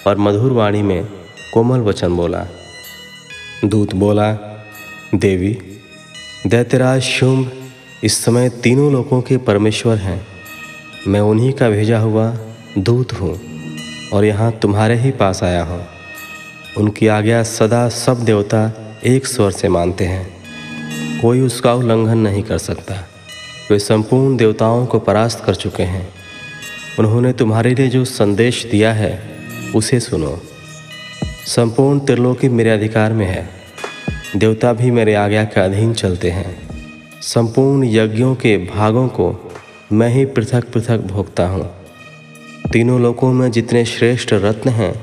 और 0.08 0.18
मधुर 0.18 0.52
वाणी 0.52 0.82
में 0.82 1.08
कोमल 1.54 1.80
वचन 1.80 2.16
बोला। 2.16 2.48
दूत 3.66 3.94
बोला 3.96 4.54
देवी 5.16 5.58
दैत्यराज 6.48 7.02
शुंभ 7.02 7.52
इस 8.04 8.26
समय 8.26 8.50
तीनों 8.50 8.92
लोगों 8.92 9.22
के 9.22 9.38
परमेश्वर 9.38 9.98
हैं। 9.98 10.28
मैं 11.08 11.20
उन्हीं 11.20 11.54
का 11.54 11.70
भेजा 11.70 12.00
हुआ 12.00 12.38
दूत 12.78 13.14
हूँ 13.14 13.42
और 14.14 14.26
यहाँ 14.26 14.52
तुम्हारे 14.52 14.96
ही 14.96 15.12
पास 15.12 15.44
आया 15.44 15.64
हूँ। 15.64 15.88
उनकी 16.78 17.08
आज्ञा 17.08 17.44
सदा 17.44 17.90
सब 17.90 18.26
देवता 18.26 18.72
एक 19.06 19.28
स्वर 19.28 19.52
से 19.52 19.70
मानते 19.70 20.06
हैं। 20.06 20.28
कोई 21.22 21.42
उसका 21.42 21.74
उल्लंघन 21.74 22.18
नहीं 22.18 22.44
कर 22.44 22.58
सकता। 22.58 23.08
वे 23.72 23.80
संपूर्ण 23.80 24.38
देवताओं 24.38 24.86
को 24.86 25.00
परास्त 25.00 25.44
कर 25.46 25.56
चुके 25.56 25.84
हैं। 25.84 26.10
उन्होंने 27.00 27.34
तुम्हारे 27.34 27.76
लिए 27.76 27.88
जो 27.88 28.06
संदेश 28.06 28.66
दिया 28.66 28.94
है, 28.94 29.22
उसे 29.76 30.00
सुनो। 30.00 30.42
संपूर्ण 31.46 32.00
त्रिलोकी 32.00 32.50
मेरे 32.50 32.70
अधिकार 32.70 33.14
में 33.14 33.26
है। 33.26 33.58
देवता 34.36 34.74
भी 34.74 34.92
मेरे 34.92 35.14
आज्ञा 35.16 35.44
के 35.44 35.62
अधीन 35.62 35.94
चलते 35.94 36.32
हैं। 36.32 36.70
संपूर्ण 37.22 37.84
यज्ञों 37.86 38.36
के 38.36 38.58
भागों 38.58 39.08
को 39.08 39.52
मैं 39.92 40.10
ही 40.10 40.26
पृथक 40.26 40.72
पृथक 40.72 40.98
भोगता 40.98 41.48
हूँ। 41.48 41.76
तीनों 42.74 43.02
लोकों 43.02 43.34
में 43.34 43.52
जितने 43.52 43.86
श्रेष्ठ 43.86 44.34
रत्न 44.34 44.70
हैं, 44.70 45.02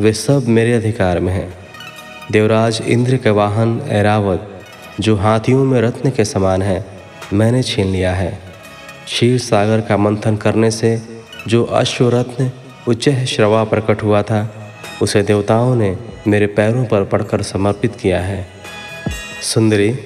वे 0.00 0.12
सब 0.12 0.48
मेरे 0.48 0.72
अधिकार 0.72 1.20
में 1.20 1.32
हैं। 1.32 1.54
देवराज 2.32 2.82
इंद्र 2.86 3.16
के 3.16 3.30
वाहन 3.30 3.82
ऐरावत, 3.88 4.60
जो 5.00 5.16
हाथियों 5.16 5.64
में 5.64 5.80
रत्न 5.80 6.10
के 6.10 6.24
समान 6.24 6.62
है, 6.62 6.86
मैंने 7.32 7.62
छीन 7.62 7.86
लिया 7.86 8.14
है। 8.14 8.38
क्षीर 9.04 9.38
सागर 9.38 9.80
का 9.80 9.96
मंथन 9.96 10.36
करने 10.36 10.70
से 10.70 11.02
जो 11.48 11.64
अश्वरत्न 11.64 12.50
उच्च 12.88 13.08
श्रवा 13.08 13.64
प्रकट 13.64 14.02
हुआ 14.02 14.22
था, 14.22 14.54
उसे 15.02 15.22
देवताओं 15.22 15.76
ने 15.76 15.96
मेरे 16.26 16.46
पैरों 16.46 16.84
पर 16.84 17.04
पड़कर 17.04 17.42
समर्पित 17.42 17.96
किया 17.96 18.20
है। 18.20 18.55
सुंदरी, 19.46 19.98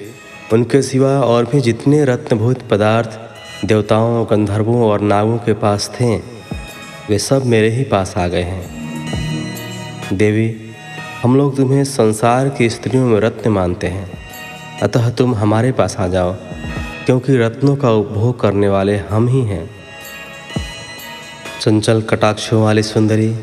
उनके 0.53 0.81
सिवा 0.81 1.09
और 1.09 1.45
भी 1.45 1.61
जितने 1.61 2.05
रत्नभूत 2.05 2.61
पदार्थ 2.61 3.19
देवताओं, 3.65 4.25
गंधर्वों 4.25 4.83
और 4.83 5.01
नागों 5.01 5.37
के 5.37 5.53
पास 5.53 5.91
थे, 5.99 6.15
वे 7.09 7.19
सब 7.19 7.45
मेरे 7.45 7.69
ही 7.69 7.83
पास 7.83 8.13
आ 8.17 8.27
गए 8.27 8.41
हैं। 8.41 10.17
देवी, 10.17 10.55
हम 11.23 11.37
लोग 11.37 11.57
तुम्हें 11.57 11.83
संसार 11.83 12.49
की 12.49 12.69
स्त्रियों 12.69 13.05
में 13.05 13.19
रत्न 13.19 13.49
मानते 13.49 13.87
हैं। 13.87 14.11
अतः 14.81 15.09
तुम 15.09 15.35
हमारे 15.35 15.71
पास 15.71 15.97
आ 15.97 16.07
जाओ, 16.07 16.33
क्योंकि 17.05 17.37
रत्नों 17.37 17.75
का 17.75 17.91
उपभोग 17.91 18.39
करने 18.39 18.69
वाले 18.69 18.97
हम 18.97 19.27
ही 19.27 19.41
हैं। 19.41 19.69
चंचल 21.61 22.01
कटाक्षों 22.01 22.63
वाली 22.63 22.83
सुंदरी, 22.83 23.35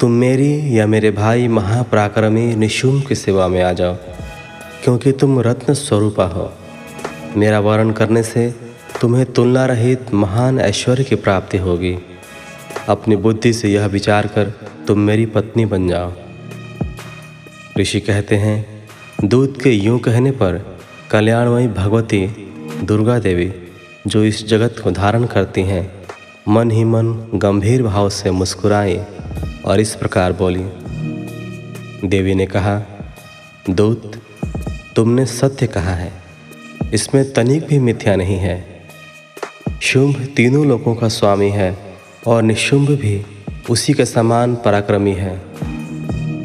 तुम 0.00 0.10
मेरी 0.10 0.78
या 0.78 0.86
मेरे 0.86 1.10
भाई 1.10 1.48
महापराक्रमी 1.48 2.54
निशुम 2.56 3.00
की 3.00 3.14
सेवा 3.14 3.48
में 3.48 3.62
आ 3.62 3.72
जाओ। 3.72 3.96
क्योंकि 4.84 5.12
तुम 5.12 5.40
रत्न 5.40 5.74
स्वरूपा 5.74 6.24
हो। 6.24 6.52
मेरा 7.36 7.60
वर्ण 7.60 7.92
करने 7.92 8.22
से 8.22 8.54
तुम्हें 9.00 9.32
तुलना 9.32 9.66
रहित 9.66 10.14
महान 10.14 10.58
ऐश्वर्य 10.60 11.04
की 11.04 11.14
प्राप्ति 11.14 11.58
होगी। 11.58 11.98
अपनी 12.88 13.16
बुद्धि 13.16 13.52
से 13.52 13.68
यह 13.68 13.86
विचार 13.86 14.26
कर 14.26 14.52
तुम 14.86 14.98
मेरी 14.98 15.26
पत्नी 15.26 15.64
बन 15.64 15.88
जाओ। 15.88 16.12
ऋषि 17.78 18.00
कहते 18.00 18.36
हैं 18.36 18.88
दूध 19.24 19.60
के 19.62 19.70
यूँ 19.70 19.98
कहने 19.98 20.30
पर 20.30 20.78
कल्याणमयी 21.10 21.68
भगवती 21.68 22.26
दुर्गा 22.82 23.18
देवी, 23.18 23.52
जो 24.06 24.24
इस 24.24 24.46
जगत 24.46 24.80
को 24.84 24.90
धारण 24.90 25.24
करती 25.24 25.62
हैं, 25.62 25.92
मन 26.48 26.70
ही 26.70 26.84
मन 26.84 27.12
गंभीर 27.34 27.82
भाव 27.82 28.08
से 28.08 28.30
मुस्कुराई 28.30 29.00
और 29.64 29.80
इस 29.80 29.94
प्रकार 29.94 30.32
बोली। 30.32 30.64
देवी 32.08 32.34
ने 32.34 32.46
कहा, 32.46 32.82
दूत 33.70 34.12
तुमने 34.96 35.26
सत्य 35.26 35.66
कहा 35.66 35.94
है। 35.94 36.12
इसमें 36.94 37.32
तनिक 37.32 37.66
भी 37.66 37.78
मिथ्या 37.78 38.16
नहीं 38.16 38.36
है। 38.36 38.64
शुंभ 39.82 40.28
तीनों 40.36 40.66
लोगों 40.66 40.94
का 40.94 41.08
स्वामी 41.08 41.50
है 41.50 41.76
और 42.26 42.42
निशुंभ 42.42 42.90
भी 42.90 43.26
उसी 43.70 43.92
के 43.92 44.04
समान 44.04 44.54
पराक्रमी 44.54 45.12
है। 45.12 45.42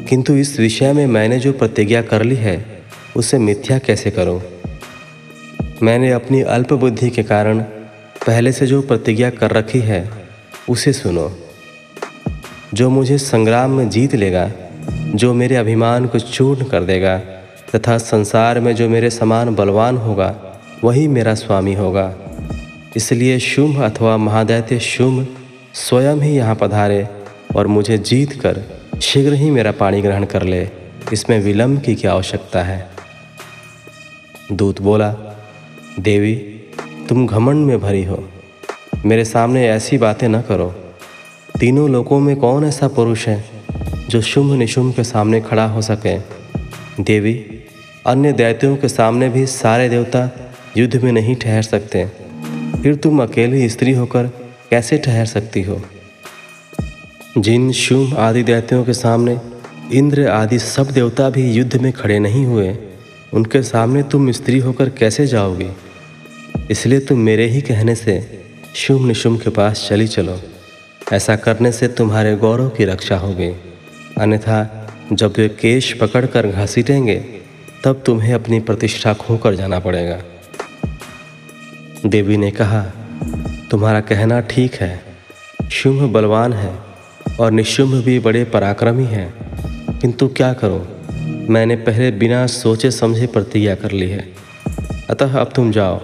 किंतु 0.05 0.33
इस 0.33 0.59
विषय 0.59 0.93
में 0.93 1.07
मैंने 1.07 1.39
जो 1.39 1.53
प्रतिज्ञा 1.53 2.01
कर 2.01 2.23
ली 2.23 2.35
है, 2.35 2.81
उसे 3.15 3.37
मिथ्या 3.37 3.77
कैसे 3.77 4.11
करूँ? 4.11 4.41
मैंने 5.83 6.11
अपनी 6.11 6.41
अल्प 6.41 6.73
बुद्धि 6.73 7.09
के 7.09 7.23
कारण 7.23 7.59
पहले 8.27 8.51
से 8.51 8.67
जो 8.67 8.81
प्रतिज्ञा 8.81 9.29
कर 9.29 9.51
रखी 9.51 9.79
है, 9.79 10.09
उसे 10.69 10.93
सुनो। 10.93 11.39
जो 12.73 12.89
मुझे 12.89 13.17
संग्राम 13.17 13.71
में 13.71 13.89
जीत 13.89 14.15
लेगा, 14.15 14.51
जो 15.15 15.33
मेरे 15.33 15.55
अभिमान 15.55 16.07
को 16.07 16.19
चूर्ण 16.19 16.63
कर 16.63 16.83
देगा 16.83 17.21
तथा 17.75 17.97
संसार 17.97 18.59
में 18.59 18.75
जो 18.75 18.89
मेरे 18.89 19.09
समान 19.09 19.55
बलवान 19.55 19.97
होगा, 19.97 20.59
वही 20.83 21.07
मेरा 21.07 21.35
स्वामी 21.35 21.73
होगा। 21.73 22.15
इसलिए 22.95 23.39
शुंभ 23.39 23.81
अथवा 23.81 24.17
महादैत्य 24.17 24.79
शुंभ 24.79 25.27
स्वयं 25.73 26.15
ही 26.15 26.35
यहाँ 26.35 26.55
पधारे 26.55 27.07
और 27.55 27.67
मुझे 27.67 27.97
जीत 27.97 28.33
कर 28.33 28.63
शीघ्र 29.01 29.33
ही 29.33 29.51
मेरा 29.51 29.71
पानी 29.71 30.01
ग्रहण 30.01 30.25
कर 30.25 30.43
ले। 30.43 30.69
इसमें 31.13 31.39
विलंब 31.39 31.81
की 31.81 31.95
क्या 31.95 32.11
आवश्यकता 32.11 32.63
है? 32.63 32.89
दूत 34.51 34.81
बोला, 34.81 35.15
देवी, 35.99 36.35
तुम 37.09 37.27
घमंड 37.27 37.65
में 37.65 37.79
भरी 37.79 38.03
हो। 38.03 38.29
मेरे 39.05 39.25
सामने 39.25 39.69
ऐसी 39.69 39.97
बातें 39.97 40.29
न 40.29 40.41
करो। 40.41 40.75
तीनों 41.59 41.89
लोगों 41.89 42.19
में 42.19 42.35
कौन 42.35 42.65
ऐसा 42.65 42.87
पुरुष 42.87 43.27
है 43.27 43.45
जो 44.09 44.21
शुंभ 44.21 44.53
निशुंभ 44.53 44.95
के 44.95 45.03
सामने 45.03 45.41
खड़ा 45.41 45.65
हो 45.65 45.81
सके? 45.81 46.17
देवी 47.03 47.56
अन्य 48.07 48.31
दैत्यों 48.31 48.77
के 48.77 48.87
सामने 48.87 49.29
भी 49.29 49.45
सारे 49.45 49.89
देवता 49.89 50.51
युद्ध 50.77 51.03
में 51.03 51.11
नहीं 51.11 51.35
ठहर 51.35 51.61
सकते। 51.61 52.05
फिर 52.83 52.95
तुम 52.95 53.23
अकेली 53.23 53.69
स्त्री 53.69 53.91
होकर 53.91 54.27
कैसे 54.69 54.97
ठहर 54.97 55.25
सकती 55.25 55.61
हो? 55.61 55.81
जिन 57.37 57.71
शुभ 57.71 58.17
आदि 58.17 58.43
दैत्यों 58.43 58.83
के 58.83 58.93
सामने 58.93 59.37
इंद्र 59.93 60.27
आदि 60.27 60.59
सब 60.59 60.91
देवता 60.91 61.29
भी 61.29 61.51
युद्ध 61.51 61.77
में 61.77 61.93
खड़े 61.93 62.19
नहीं 62.19 62.45
हुए, 62.45 62.77
उनके 63.33 63.63
सामने 63.63 64.03
तुम 64.03 64.31
स्त्री 64.31 64.59
होकर 64.59 64.89
कैसे 64.89 65.27
जाओगी? 65.27 65.69
इसलिए 66.71 66.99
तुम 66.99 67.19
मेरे 67.19 67.47
ही 67.47 67.61
कहने 67.61 67.95
से 67.95 68.43
शुभ 68.75 69.07
निशुम 69.07 69.37
के 69.37 69.49
पास 69.49 69.87
चली 69.89 70.07
चलो। 70.07 70.41
ऐसा 71.13 71.35
करने 71.35 71.71
से 71.71 71.87
तुम्हारे 71.87 72.35
गौरव 72.35 72.69
की 72.69 72.85
रक्षा 72.85 73.17
होगी। 73.17 73.55
अन्यथा 74.21 74.87
जब 75.13 75.33
वे 75.37 75.49
केश 75.49 75.93
पकड़कर 75.93 76.47
घसीटेंगे 76.47 77.46
तब 77.83 78.03
तुम्हें 78.05 78.33
अपनी 78.33 78.59
प्रतिष्ठा 78.59 79.13
खोकर 79.13 79.55
जाना 79.55 79.79
पड़ेगा। 79.79 80.21
देवी 82.05 82.37
ने 82.37 82.51
कहा, 82.51 82.85
तुम्हारा 83.71 84.01
कहना 84.01 84.39
ठीक 84.39 84.75
है। 84.75 85.03
शुंभ 85.71 86.11
बलवान 86.11 86.53
है 86.53 86.75
और 87.39 87.51
निशुंभ 87.51 88.03
भी 88.03 88.19
बड़े 88.19 88.43
पराक्रमी 88.43 89.05
हैं। 89.05 89.33
किंतु 89.99 90.27
क्या 90.27 90.53
करो? 90.53 90.87
मैंने 91.49 91.75
पहले 91.75 92.11
बिना 92.11 92.47
सोचे 92.47 92.91
समझे 92.91 93.27
प्रतिज्ञा 93.27 93.75
कर 93.75 93.91
ली 93.91 94.09
है। 94.09 94.33
अतः 95.09 95.37
अब 95.39 95.51
तुम 95.55 95.71
जाओ। 95.71 96.01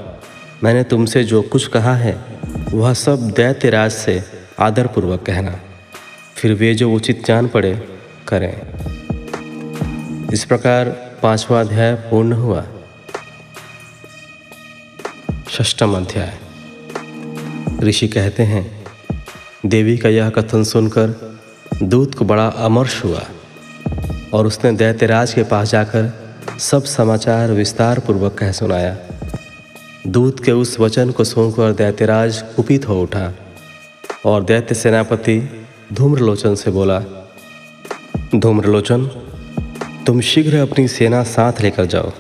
मैंने 0.64 0.84
तुमसे 0.84 1.24
जो 1.24 1.42
कुछ 1.42 1.68
कहा 1.68 1.96
है, 1.96 2.18
वह 2.74 2.94
सब 2.94 3.32
दैत्यराज 3.32 3.92
से 3.92 4.24
आदरपूर्वक 4.60 5.24
कहना। 5.24 5.60
फिर 6.36 6.54
वे 6.54 6.74
जो 6.74 6.92
उचित 6.92 7.26
जान 7.26 7.48
पड़े, 7.48 7.88
करें। 8.28 8.62
इस 10.34 10.46
प्रकार 10.46 11.13
पांचवा 11.24 11.60
अध्याय 11.60 11.96
पूर्ण 11.96 12.34
हुआ। 12.34 12.64
षष्टम 15.50 15.96
अध्याय। 15.98 16.34
ऋषि 17.84 18.08
कहते 18.08 18.44
हैं, 18.44 18.84
देवी 19.66 19.98
का 19.98 20.10
यह 20.10 20.30
कथन 20.30 20.64
सुनकर 20.64 21.38
दूत 21.84 22.16
को 22.16 22.26
बड़ा 22.26 22.48
अमर्ष 22.48 23.04
हुआ 23.04 23.22
और 24.34 24.48
उसने 24.48 24.72
दैत्यराज 24.72 25.34
के 25.34 25.44
पास 25.44 25.72
जाकर 25.72 26.12
सब 26.60 26.84
समाचार 26.84 27.52
विस्तार 27.52 28.00
पूर्वक 28.00 28.38
कह 28.38 28.52
सुनाया। 28.52 28.96
दूत 30.08 30.44
के 30.44 30.52
उस 30.52 30.80
वचन 30.80 31.12
को 31.12 31.24
सुनकर 31.24 31.74
दैत्यराज 31.74 32.44
कुपित 32.56 32.88
हो 32.88 33.02
उठा 33.02 33.34
और 34.26 34.44
दैत्य 34.44 34.76
सेनापति 34.76 35.42
धूम्रलोचन 35.94 36.56
से 36.56 36.72
बोला, 36.72 37.00
धूम्रलोचन 38.36 39.23
तुम 40.08 40.20
शीघ्र 40.22 40.58
अपनी 40.58 40.88
सेना 40.88 41.22
साथ 41.24 41.62
लेकर 41.62 41.86
जाओ 41.86 42.12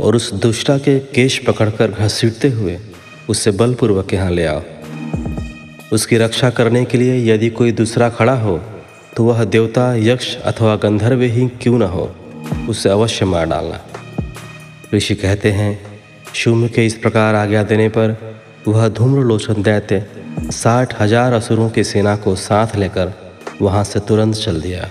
और 0.00 0.16
उस 0.16 0.32
दुष्टा 0.34 0.76
के 0.78 0.98
केश 1.14 1.38
पकड़कर 1.46 1.90
घसीटते 1.90 2.48
हुए 2.50 2.78
उससे 3.30 3.50
बलपूर्वक 3.52 4.12
यहाँ 4.14 4.30
ले 4.30 4.44
आओ। 4.46 4.62
उसकी 5.92 6.16
रक्षा 6.18 6.50
करने 6.50 6.84
के 6.84 6.98
लिए 6.98 7.16
यदि 7.24 7.48
कोई 7.50 7.72
दूसरा 7.72 8.08
खड़ा 8.10 8.34
हो 8.34 8.56
तो 9.16 9.24
वह 9.24 9.44
देवता, 9.46 9.94
यक्ष 9.96 10.36
अथवा 10.36 10.76
गंधर्व 10.76 11.22
ही 11.22 11.48
क्यों 11.62 11.78
न 11.78 11.82
हो, 11.84 12.10
उसे 12.68 12.88
अवश्य 12.88 13.24
मार 13.24 13.46
डालना। 13.46 13.80
ऋषि 14.94 15.14
कहते 15.16 15.50
हैं 15.52 15.78
शुम्भ 16.34 16.70
के 16.74 16.86
इस 16.86 16.94
प्रकार 16.94 17.34
आज्ञा 17.34 17.62
देने 17.64 17.88
पर 17.88 18.16
वह 18.68 18.88
धूम्रलोचन 18.90 19.62
दैत्य 19.62 20.04
साठ 20.52 21.00
हज़ार 21.00 21.32
असुरों 21.32 21.68
की 21.70 21.84
सेना 21.84 22.16
को 22.16 22.34
साथ 22.38 22.76
लेकर 22.76 23.12
वहाँ 23.60 23.84
से 23.84 24.00
तुरंत 24.00 24.34
चल 24.36 24.60
दिया। 24.60 24.88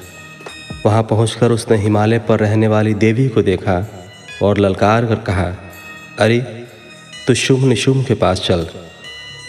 वहाँ 0.86 1.04
पहुंचकर 1.04 1.52
उसने 1.52 1.78
हिमालय 1.78 2.20
पर 2.20 2.40
रहने 2.40 2.68
वाली 2.68 2.94
देवी 2.94 3.30
को 3.30 3.42
देखा 3.42 3.88
और 4.44 4.58
ललकार 4.58 5.06
कर 5.06 5.16
कहा, 5.16 5.54
अरे, 6.20 6.40
तू 7.28 7.34
शुभ 7.34 7.64
निशुभ 7.64 8.06
के 8.06 8.14
पास 8.14 8.42
चल। 8.42 8.68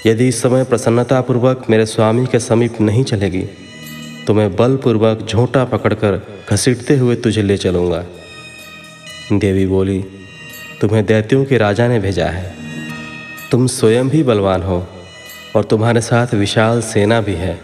यदि 0.06 0.28
इस 0.28 0.42
समय 0.42 0.64
प्रसन्नतापूर्वक 0.64 1.64
मेरे 1.70 1.86
स्वामी 1.86 2.26
के 2.26 2.38
समीप 2.38 2.80
नहीं 2.80 3.04
चलेगी 3.04 3.44
तो 4.26 4.34
मैं 4.34 4.56
बलपूर्वक 4.56 5.26
झोंटा 5.30 5.64
पकड़कर 5.64 6.20
घसीटते 6.50 6.96
हुए 6.96 7.16
तुझे 7.16 7.42
ले 7.42 7.56
चलूँगा। 7.56 8.04
देवी 9.32 9.66
बोली, 9.66 10.04
तुम्हें 10.80 11.06
दैत्यों 11.06 11.44
के 11.44 11.58
राजा 11.58 11.88
ने 11.88 11.98
भेजा 11.98 12.26
है। 12.26 12.54
तुम 13.50 13.66
स्वयं 13.66 14.08
भी 14.08 14.22
बलवान 14.22 14.62
हो 14.62 14.86
और 15.56 15.64
तुम्हारे 15.64 16.00
साथ 16.00 16.34
विशाल 16.34 16.82
सेना 16.82 17.20
भी 17.20 17.34
है। 17.34 17.60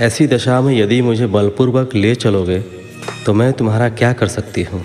ऐसी 0.00 0.26
दशा 0.26 0.60
में 0.60 0.78
यदि 0.78 1.02
मुझे 1.02 1.26
बलपूर्वक 1.26 1.94
ले 1.94 2.14
चलोगे 2.14 2.77
तो 3.28 3.32
मैं 3.34 3.52
तुम्हारा 3.52 3.88
क्या 3.88 4.12
कर 4.12 4.28
सकती 4.28 4.62
हूँ? 4.62 4.80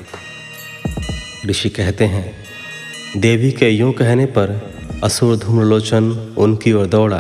ऋषि 1.48 1.70
कहते 1.70 2.06
हैं, 2.06 2.34
देवी 3.18 3.52
के 3.52 3.70
यूँ 3.70 3.92
कहने 3.94 4.26
पर 4.26 4.50
असुर 5.04 5.36
धूम्रलोचन 5.38 6.10
उनकी 6.38 6.74
ओर 6.74 6.86
दौड़ा। 6.86 7.20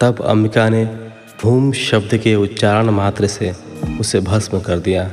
तब 0.00 0.20
अंबिका 0.22 0.68
ने 0.68 0.84
भूम 1.42 1.72
शब्द 1.72 2.16
के 2.16 2.34
उच्चारण 2.34 2.90
मात्र 2.90 3.26
से 3.26 3.52
उसे 4.00 4.20
भस्म 4.20 4.60
कर 4.60 4.78
दिया। 4.78 5.10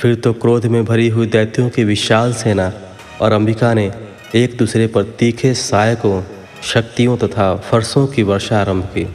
फिर 0.00 0.14
तो 0.14 0.32
क्रोध 0.32 0.66
में 0.66 0.84
भरी 0.84 1.08
हुई 1.08 1.26
दैत्यों 1.26 1.68
की 1.70 1.84
विशाल 1.84 2.32
सेना 2.32 2.72
और 3.20 3.32
अंबिका 3.32 3.72
ने 3.74 3.90
एक 4.34 4.56
दूसरे 4.56 4.86
पर 4.86 5.02
तीखे 5.18 5.54
साय 5.54 5.94
को 5.94 6.22
शक्तियों 6.64 7.16
तथा 7.16 7.54
फरसों 7.70 8.06
की 8.06 8.22
वर्षा 8.22 8.60
आरंभ 8.60 8.84
की। 8.84 9.06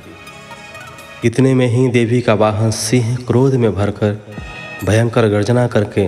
इतने 1.25 1.53
में 1.53 1.67
ही 1.67 1.87
देवी 1.89 2.21
का 2.21 2.33
वाहन 2.33 2.71
सिंह 2.71 3.15
क्रोध 3.15 3.55
में 3.55 3.73
भरकर 3.75 4.19
भयंकर 4.85 5.27
गर्जना 5.27 5.67
करके 5.67 6.07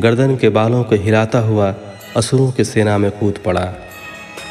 गर्दन 0.00 0.36
के 0.36 0.48
बालों 0.48 0.84
को 0.84 0.96
हिलाता 0.96 1.38
हुआ 1.38 1.74
असुरों 2.16 2.52
की 2.52 2.64
सेना 2.64 2.98
में 2.98 3.10
कूद 3.10 3.38
पड़ा। 3.44 3.74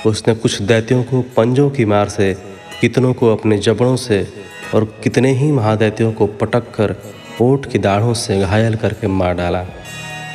उसने 0.06 0.36
कुछ 0.36 0.62
दैत्यों 0.62 1.04
को 1.04 1.22
पंजों 1.22 1.70
की 1.70 1.86
मार 1.86 2.10
से, 2.10 2.34
कितनों 2.82 3.14
को 3.14 3.32
अपने 3.36 3.58
जबड़ों 3.58 3.96
से 3.96 4.28
और 4.76 5.00
कितने 5.04 5.32
ही 5.32 5.52
महादैत्यों 5.52 6.12
को 6.12 6.28
पटक 6.28 6.72
कर 6.76 6.96
ओट 7.42 7.66
की 7.66 7.80
दाढ़ों 7.80 8.14
से 8.14 8.40
घायल 8.40 8.76
करके 8.76 9.08
मार 9.08 9.34
डाला। 9.34 9.66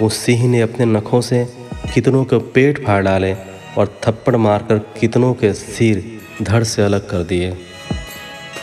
उस 0.03 0.17
सिंह 0.17 0.49
ने 0.49 0.61
अपने 0.61 0.87
नखों 0.87 1.21
से 1.21 1.45
कितनों 1.95 2.25
के 2.25 2.39
पेट 2.39 2.87
फाड़ 2.87 3.05
डाले 3.05 3.35
और 3.79 4.01
थप्पड़ 4.07 4.37
मारकर 4.37 4.79
कितनों 4.79 5.35
के 5.35 5.53
सिर 5.55 6.21
धड़ 6.43 6.65
से 6.65 6.83
अलग 6.83 7.09
कर 7.09 7.23
दिए। 7.23 7.57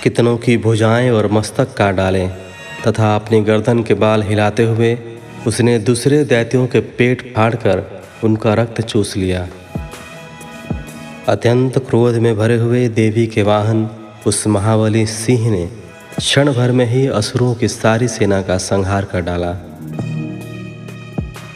कितनों 0.04 0.38
की 0.38 0.58
भुजाएँ 0.58 1.10
और 1.12 1.32
मस्तक 1.32 1.74
काट 1.74 1.96
डाले। 1.96 2.45
तथा 2.84 3.16
अपनी 3.16 3.42
गर्दन 3.42 3.84
के 3.84 3.94
बाल 3.94 4.24
हिलाते 4.24 4.64
हुए 4.64 4.98
उसने 5.48 5.78
दूसरे 5.80 6.24
दैत्यों 6.24 6.66
के 6.68 6.80
पेट 6.98 7.22
फाड़कर 7.36 7.84
उनका 8.24 8.54
रक्त 8.54 8.82
चूस 8.82 9.16
लिया। 9.18 9.48
अत्यंत 11.28 11.78
क्रोध 11.80 12.16
में 12.16 12.36
भरे 12.38 12.58
हुए 12.58 12.88
देवी 12.90 13.28
के 13.28 13.44
वाहन 13.44 13.90
उस 14.28 14.46
महाबली 14.48 15.06
सिंह 15.06 15.50
ने 15.52 15.66
क्षण 16.18 16.52
भर 16.54 16.72
में 16.72 16.86
ही 16.86 17.06
असुरों 17.08 17.54
की 17.56 17.68
सारी 17.68 18.08
सेना 18.08 18.42
का 18.42 18.58
संहार 18.58 19.06
कर 19.06 19.22
डाला। 19.22 19.54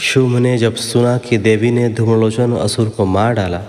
शुभ 0.02 0.38
ने 0.38 0.58
जब 0.58 0.76
सुना 0.76 1.18
कि 1.18 1.38
देवी 1.38 1.72
ने 1.72 1.90
धूमलोचन 1.90 2.54
असुर 2.54 2.90
को 2.90 3.06
मार 3.06 3.34
डाला 3.34 3.62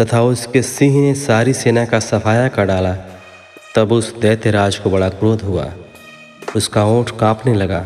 तथा 0.00 0.22
उसके 0.22 0.62
सिंह 0.62 1.00
ने 1.00 1.14
सारी 1.14 1.52
सेना 1.52 1.84
का 1.84 2.00
सफाया 2.00 2.48
कर 2.48 2.64
डाला, 2.64 2.94
तब 3.74 3.92
उस 3.92 4.14
दैत्यराज 4.20 4.76
को 4.76 4.90
बड़ा 4.90 5.08
क्रोध 5.08 5.42
हुआ। 5.42 5.64
उसका 6.56 6.84
ओठ 6.84 7.10
कांपने 7.10 7.54
लगा। 7.54 7.84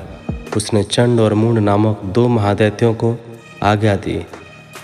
उसने 0.57 0.83
चंड 0.83 1.21
और 1.21 1.35
मुंड 1.35 1.59
नामक 1.59 2.01
दो 2.15 2.27
महादैत्यों 2.29 2.93
को 2.95 3.17
आज्ञा 3.63 3.95
दी। 3.97 4.21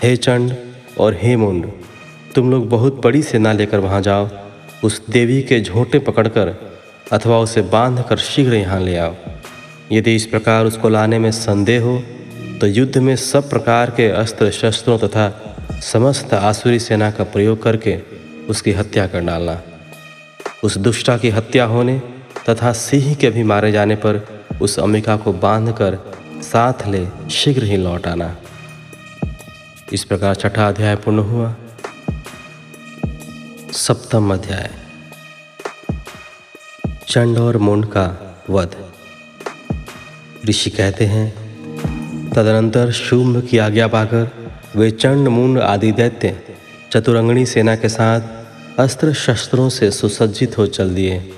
हे 0.03 0.15
चंड 0.17 0.55
और 0.99 1.17
हे 1.21 1.35
मुंड, 1.35 1.69
तुम 2.35 2.51
लोग 2.51 2.69
बहुत 2.69 3.01
बड़ी 3.03 3.23
सेना 3.23 3.51
लेकर 3.53 3.79
वहाँ 3.79 4.01
जाओ। 4.01 4.29
उस 4.83 5.01
देवी 5.09 5.41
के 5.41 5.59
झोंटे 5.61 5.99
पकड़कर 5.99 6.55
अथवा 7.11 7.39
उसे 7.39 7.61
बाँध 7.61 8.03
कर 8.09 8.17
शीघ्र 8.17 8.55
यहाँ 8.55 8.79
ले 8.79 8.97
आओ। 8.97 9.15
यदि 9.91 10.15
इस 10.15 10.25
प्रकार 10.25 10.65
उसको 10.65 10.89
लाने 10.89 11.19
में 11.19 11.31
संदेह 11.31 11.83
हो 11.83 11.97
तो 12.61 12.67
युद्ध 12.67 12.97
में 12.97 13.15
सब 13.15 13.49
प्रकार 13.49 13.89
के 13.89 14.07
अस्त्र 14.09 14.49
शस्त्रों 14.51 14.97
तथा 14.99 15.29
समस्त 15.83 16.33
आसुरी 16.33 16.79
सेना 16.79 17.09
का 17.11 17.23
प्रयोग 17.23 17.61
करके 17.63 17.97
उसकी 18.49 18.71
हत्या 18.71 19.07
कर 19.07 19.21
डालना। 19.21 19.61
उस 20.63 20.77
दुष्टा 20.77 21.17
की 21.17 21.29
हत्या 21.29 21.65
होने 21.65 22.01
तथा 22.49 22.71
सिंह 22.71 23.15
के 23.15 23.29
भी 23.29 23.43
मारे 23.43 23.71
जाने 23.71 23.95
पर 23.95 24.45
उस 24.61 24.79
अम्बिका 24.79 25.17
को 25.17 25.33
बांधकर 25.33 25.97
साथ 26.41 26.87
ले 26.87 27.29
शीघ्र 27.29 27.63
ही 27.63 27.77
लौट 27.77 28.07
आना। 28.07 28.37
इस 29.93 30.03
प्रकार 30.03 30.35
छठा 30.35 30.67
अध्याय 30.67 30.95
पूर्ण 30.95 31.19
हुआ। 31.19 31.55
सप्तम 33.71 34.33
अध्याय। 34.33 34.71
चंड 37.09 37.37
और 37.37 37.57
मुंड 37.57 37.85
का 37.85 38.37
वध। 38.49 38.75
ऋषि 40.49 40.69
कहते 40.69 41.05
हैं, 41.05 41.35
तदनंतर 42.29 42.91
शुंभ 42.91 43.47
की 43.47 43.57
आज्ञा 43.57 43.87
पाकर 43.87 44.31
वे 44.75 44.91
चंड, 44.91 45.27
मुंड 45.27 45.59
आदि 45.59 45.91
दैत्य, 45.91 46.41
चतुरंगणी 46.91 47.45
सेना 47.45 47.75
के 47.75 47.89
साथ 47.89 48.21
अस्त्र 48.79 49.13
शस्त्रों 49.13 49.69
से 49.69 49.91
सुसज्जित 49.91 50.57
हो 50.57 50.67
चल 50.67 50.95
दिए। 50.95 51.33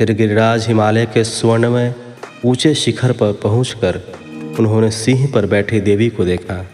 फिर 0.00 0.12
गिरिराज 0.12 0.66
हिमालय 0.66 1.06
के 1.06 1.24
स्वर्णमय 1.24 1.94
ऊँचे 2.44 2.74
शिखर 2.74 3.12
पर 3.12 3.32
पहुंचकर 3.32 4.00
उन्होंने 4.58 4.90
सिंह 4.90 5.32
पर 5.34 5.46
बैठी 5.46 5.80
देवी 5.80 6.08
को 6.08 6.24
देखा। 6.24 6.66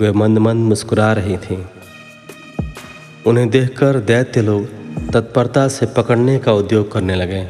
वे 0.00 0.12
मंद 0.12 0.38
मंद 0.38 0.68
मुस्कुरा 0.68 1.12
रही 1.12 1.36
थीं। 1.36 1.64
उन्हें 3.26 3.50
देखकर 3.50 3.98
दैत्य 3.98 4.42
लोग 4.42 4.66
तत्परता 5.10 5.68
से 5.68 5.86
पकड़ने 5.86 6.38
का 6.38 6.52
उद्योग 6.52 6.92
करने 6.92 7.14
लगे। 7.14 7.44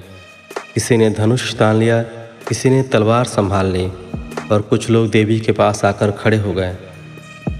किसी 0.75 0.97
ने 0.97 1.11
धनुष 1.11 1.55
तान 1.55 1.77
लिया, 1.77 2.03
किसी 2.49 2.71
ने 2.71 2.83
तलवार 2.83 3.25
संभाल 3.25 3.67
ली 3.67 3.93
और 4.53 4.63
कुछ 4.63 4.91
लोग 4.91 5.11
देवी 5.11 5.41
के 5.41 5.53
पास 5.53 5.85
आकर 5.85 6.11
खड़े 6.11 6.37
हो 6.37 6.53
गए। 6.53 6.77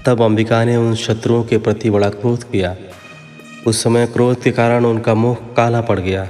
तब 0.05 0.21
अंबिका 0.21 0.63
ने 0.63 0.75
उन 0.75 0.95
शत्रुओं 0.95 1.43
के 1.43 1.57
प्रति 1.57 1.89
बड़ा 1.89 2.09
क्रोध 2.09 2.43
किया। 2.43 2.75
उस 3.67 3.83
समय 3.83 4.07
क्रोध 4.07 4.41
के 4.41 4.51
कारण 4.51 4.85
उनका 4.85 5.13
मुख 5.13 5.55
काला 5.55 5.81
पड़ 5.81 5.99
गया। 5.99 6.27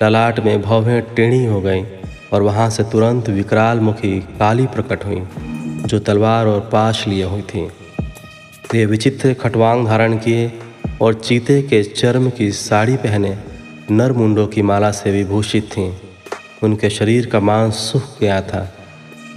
ललाट 0.00 0.38
में 0.40 0.60
भवें 0.62 1.00
टेढ़ी 1.14 1.44
हो 1.44 1.60
गई 1.60 1.82
और 2.32 2.42
वहाँ 2.42 2.68
से 2.70 2.82
तुरंत 2.82 3.28
विकराल 3.28 3.80
मुखी 3.80 4.18
काली 4.38 4.66
प्रकट 4.66 5.04
हुई, 5.04 5.22
जो 5.86 5.98
तलवार 5.98 6.46
और 6.46 6.60
पाश 6.72 7.06
लिए 7.08 7.24
हुई 7.24 7.42
थी। 7.42 7.66
वे 8.72 8.84
विचित्र 8.86 9.32
खटवांग 9.34 9.86
धारण 9.86 10.16
किए 10.16 10.52
और 11.02 11.14
चीते 11.14 11.60
के 11.62 11.82
चर्म 11.84 12.30
की 12.30 12.50
साड़ी 12.52 12.96
पहने 12.96 13.36
नर 13.90 14.12
मुंडों 14.12 14.46
की 14.46 14.62
माला 14.62 14.90
से 14.90 15.10
विभूषित 15.10 15.70
थीं। 15.72 15.92
उनके 16.62 16.90
शरीर 16.90 17.26
का 17.26 17.40
मांस 17.40 17.74
सूख 17.74 18.20
गया 18.20 18.40
था, 18.42 18.60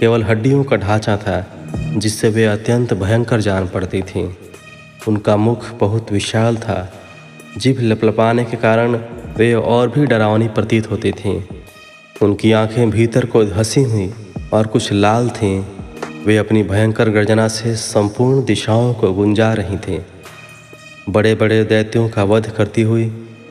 केवल 0.00 0.22
हड्डियों 0.22 0.62
का 0.64 0.76
ढांचा 0.76 1.16
था, 1.16 1.44
जिससे 1.76 2.28
वे 2.28 2.44
अत्यंत 2.44 2.94
भयंकर 2.94 3.40
जान 3.40 3.68
पड़ती 3.68 4.02
थीं। 4.02 4.28
उनका 5.08 5.36
मुख 5.36 5.70
बहुत 5.70 6.12
विशाल 6.12 6.56
था, 6.56 6.92
जिभ 7.58 7.80
लपलपाने 7.80 8.44
के 8.44 8.56
कारण 8.56 8.98
वे 9.36 9.54
और 9.54 9.88
भी 9.88 10.06
डरावनी 10.06 10.48
प्रतीत 10.48 10.90
होती 10.90 11.12
थीं। 11.12 11.42
उनकी 12.22 12.52
आँखें 12.52 12.90
भीतर 12.90 13.24
को 13.24 13.44
धसी 13.44 13.82
हुई 13.82 14.12
और 14.52 14.66
कुछ 14.66 14.92
लाल 14.92 15.28
थीं। 15.28 15.64
वे 16.26 16.36
अपनी 16.36 16.62
भयंकर 16.62 17.08
गर्जना 17.08 17.48
से 17.48 17.74
संपूर्ण 17.76 18.44
दिशाओं 18.44 18.94
को 18.94 19.12
गुंजा 19.12 19.52
रही 19.52 19.78
थीं। 19.78 20.00
बड़े 21.08 21.34
बड़े 21.34 21.64
दैत्यों 21.64 22.08
का 22.08 22.24
वध 22.24 22.50
करती 22.50 22.82
हुई 22.82 23.04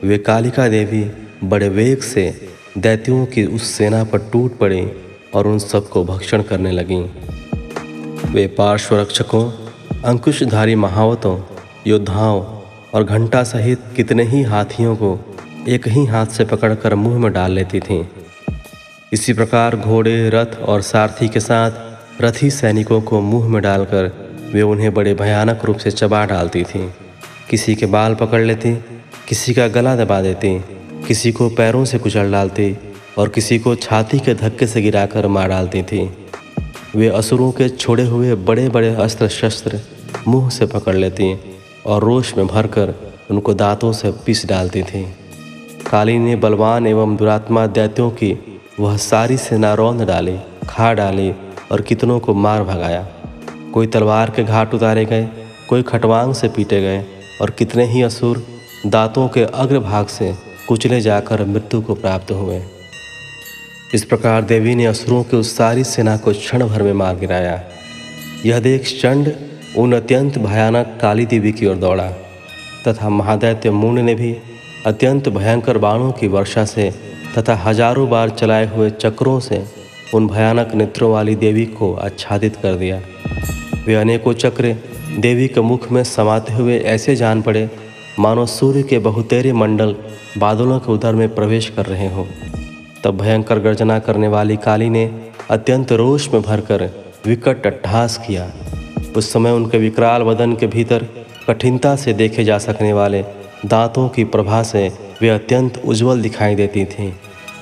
वे 0.04 0.18
कालिका 0.18 0.68
देवी 0.68 1.04
बड़े 1.44 1.68
वेग 1.68 2.00
से 2.00 2.48
दैत्यों 2.78 3.26
की 3.26 3.44
उस 3.44 3.62
सेना 3.62 4.04
पर 4.04 4.18
टूट 4.18 4.58
पड़ी 4.58 4.86
और 5.34 5.46
उन 5.46 5.58
सबको 5.58 6.04
भक्षण 6.04 6.42
करने 6.42 6.72
लगीं। 6.72 7.04
वे 8.32 8.46
पार्श्वरक्षकों, 8.46 9.52
अंकुशधारी 10.04 10.74
महावतों, 10.74 11.40
योद्धाओं 11.86 12.42
और 12.94 13.04
घंटा 13.04 13.42
सहित 13.42 13.78
कितने 13.96 14.22
ही 14.22 14.42
हाथियों 14.42 14.96
को 14.96 15.31
एक 15.68 15.88
ही 15.88 16.04
हाथ 16.06 16.26
से 16.26 16.44
पकड़कर 16.44 16.94
मुँह 16.94 17.18
में 17.18 17.32
डाल 17.32 17.52
लेती 17.52 17.80
थीं। 17.80 18.04
इसी 19.12 19.32
प्रकार 19.32 19.76
घोड़े, 19.76 20.30
रथ 20.30 20.58
और 20.58 20.82
सारथी 20.82 21.28
के 21.28 21.40
साथ 21.40 22.22
रथी 22.22 22.50
सैनिकों 22.50 23.00
को 23.00 23.20
मुँह 23.20 23.48
में 23.48 23.62
डालकर 23.62 24.10
वे 24.52 24.62
उन्हें 24.62 24.94
बड़े 24.94 25.14
भयानक 25.14 25.64
रूप 25.64 25.76
से 25.76 25.90
चबा 25.90 26.24
डालती 26.26 26.64
थीं। 26.64 26.90
किसी 27.50 27.74
के 27.74 27.86
बाल 27.86 28.14
पकड़ 28.14 28.40
लेती, 28.40 28.74
किसी 29.28 29.54
का 29.54 29.68
गला 29.68 29.96
दबा 29.96 30.20
देती, 30.22 30.58
किसी 31.08 31.32
को 31.32 31.48
पैरों 31.48 31.84
से 31.84 31.98
कुचल 31.98 32.32
डालती 32.32 32.76
और 33.18 33.28
किसी 33.28 33.58
को 33.58 33.74
छाती 33.74 34.18
के 34.18 34.34
धक्के 34.34 34.66
से 34.66 34.82
गिराकर 34.82 35.26
मार 35.26 35.48
डालती 35.48 35.82
थी। 35.82 36.16
वे 36.96 37.08
असुरों 37.08 37.52
के 37.52 37.68
छोड़े 37.68 38.04
हुए 38.04 38.34
बड़े 38.34 38.68
बड़े 38.68 38.94
अस्त्र 38.94 39.28
शस्त्र 39.28 39.80
मुँह 40.28 40.50
से 40.50 40.66
पकड़ 40.66 40.94
लेती 40.94 41.40
और 41.86 42.04
रोश 42.04 42.36
में 42.36 42.46
भरकर 42.46 42.94
उनको 43.30 43.54
दांतों 43.54 43.92
से 43.92 44.10
पीस 44.10 44.46
डालती 44.46 44.82
थीं। 44.82 45.06
काली 45.92 46.18
ने 46.18 46.34
बलवान 46.36 46.86
एवं 46.86 47.16
दुरात्मा 47.16 47.66
दैत्यों 47.66 48.10
की 48.10 48.32
वह 48.80 48.96
सारी 48.96 49.36
सेना 49.36 49.72
रौंद 49.74 50.02
डाली, 50.02 50.36
खा 50.68 50.92
डाली 50.92 51.32
और 51.72 51.80
कितनों 51.80 52.18
को 52.20 52.34
मार 52.34 52.62
भगाया। 52.64 53.06
कोई 53.74 53.86
तलवार 53.86 54.30
के 54.30 54.44
घाट 54.44 54.74
उतारे 54.74 55.04
गए, 55.04 55.28
कोई 55.68 55.82
खटवांग 55.82 56.32
से 56.34 56.48
पीटे 56.48 56.80
गए 56.80 57.04
और 57.40 57.50
कितने 57.50 57.84
ही 57.84 58.02
असुर 58.02 58.42
दांतों 58.86 59.26
के 59.28 59.44
अग्रभाग 59.44 60.06
से 60.06 60.32
कुचले 60.68 61.00
जाकर 61.00 61.44
मृत्यु 61.44 61.80
को 61.80 61.94
प्राप्त 61.94 62.32
हुए। 62.32 62.62
इस 63.94 64.04
प्रकार 64.04 64.42
देवी 64.44 64.74
ने 64.74 64.86
असुरों 64.86 65.22
की 65.22 65.36
उस 65.36 65.56
सारी 65.56 65.84
सेना 65.84 66.16
को 66.16 66.32
क्षण 66.32 66.66
भर 66.68 66.82
में 66.82 66.92
मार 66.92 67.16
गिराया। 67.16 67.60
यह 68.46 68.60
देख 68.60 68.88
चंड 69.02 69.32
उन 69.76 69.92
अत्यंत 69.92 70.38
भयानक 70.38 70.98
काली 71.02 71.26
देवी 71.26 71.52
की 71.52 71.66
ओर 71.66 71.76
दौड़ा 71.76 72.10
तथा 72.88 73.08
महादैत्य 73.08 73.70
मून 73.70 74.00
ने 74.00 74.14
भी 74.14 74.34
अत्यंत 74.86 75.28
भयंकर 75.28 75.78
बाणों 75.78 76.10
की 76.12 76.28
वर्षा 76.28 76.64
से 76.64 76.90
तथा 77.38 77.54
हज़ारों 77.54 78.08
बार 78.08 78.30
चलाए 78.30 78.66
हुए 78.66 78.88
चक्रों 78.90 79.38
से 79.40 79.62
उन 80.14 80.26
भयानक 80.28 80.74
नेत्रों 80.74 81.10
वाली 81.12 81.34
देवी 81.34 81.64
को 81.66 81.92
आच्छादित 81.96 82.56
कर 82.56 82.74
दिया। 82.74 83.00
वे 83.86 83.94
अनेकों 83.94 84.32
चक्र 84.32 84.74
देवी 85.18 85.46
के 85.48 85.60
मुख 85.60 85.90
में 85.92 86.02
समाते 86.04 86.52
हुए 86.52 86.78
ऐसे 86.78 87.14
जान 87.16 87.42
पड़े, 87.42 87.68
मानो 88.18 88.46
सूर्य 88.46 88.82
के 88.82 88.98
बहुतेरे 88.98 89.52
मंडल 89.52 89.94
बादलों 90.38 90.78
के 90.80 90.92
उधर 90.92 91.14
में 91.14 91.34
प्रवेश 91.34 91.68
कर 91.68 91.86
रहे 91.86 92.08
हों। 92.08 92.24
तब 93.04 93.20
भयंकर 93.20 93.58
गर्जना 93.58 93.98
करने 93.98 94.28
वाली 94.28 94.56
काली 94.56 94.88
ने 94.90 95.04
अत्यंत 95.50 95.92
रोष 95.92 96.28
में 96.28 96.42
भरकर 96.42 96.84
विकट 97.26 97.66
अट्ठास 97.66 98.18
किया। 98.18 98.50
उस 99.16 99.32
समय 99.32 99.50
उनके 99.50 99.78
विकराल 99.78 100.22
वदन 100.22 100.54
के 100.56 100.66
भीतर 100.66 101.06
कठिनता 101.48 101.94
से 101.96 102.12
देखे 102.12 102.44
जा 102.44 102.58
सकने 102.58 102.92
वाले 102.92 103.22
दांतों 103.66 104.08
की 104.08 104.24
प्रभा 104.24 104.62
से 104.62 104.92
वे 105.20 105.28
अत्यंत 105.28 105.82
उज्जवल 105.84 106.22
दिखाई 106.22 106.54
देती 106.54 106.84
थीं। 106.84 107.12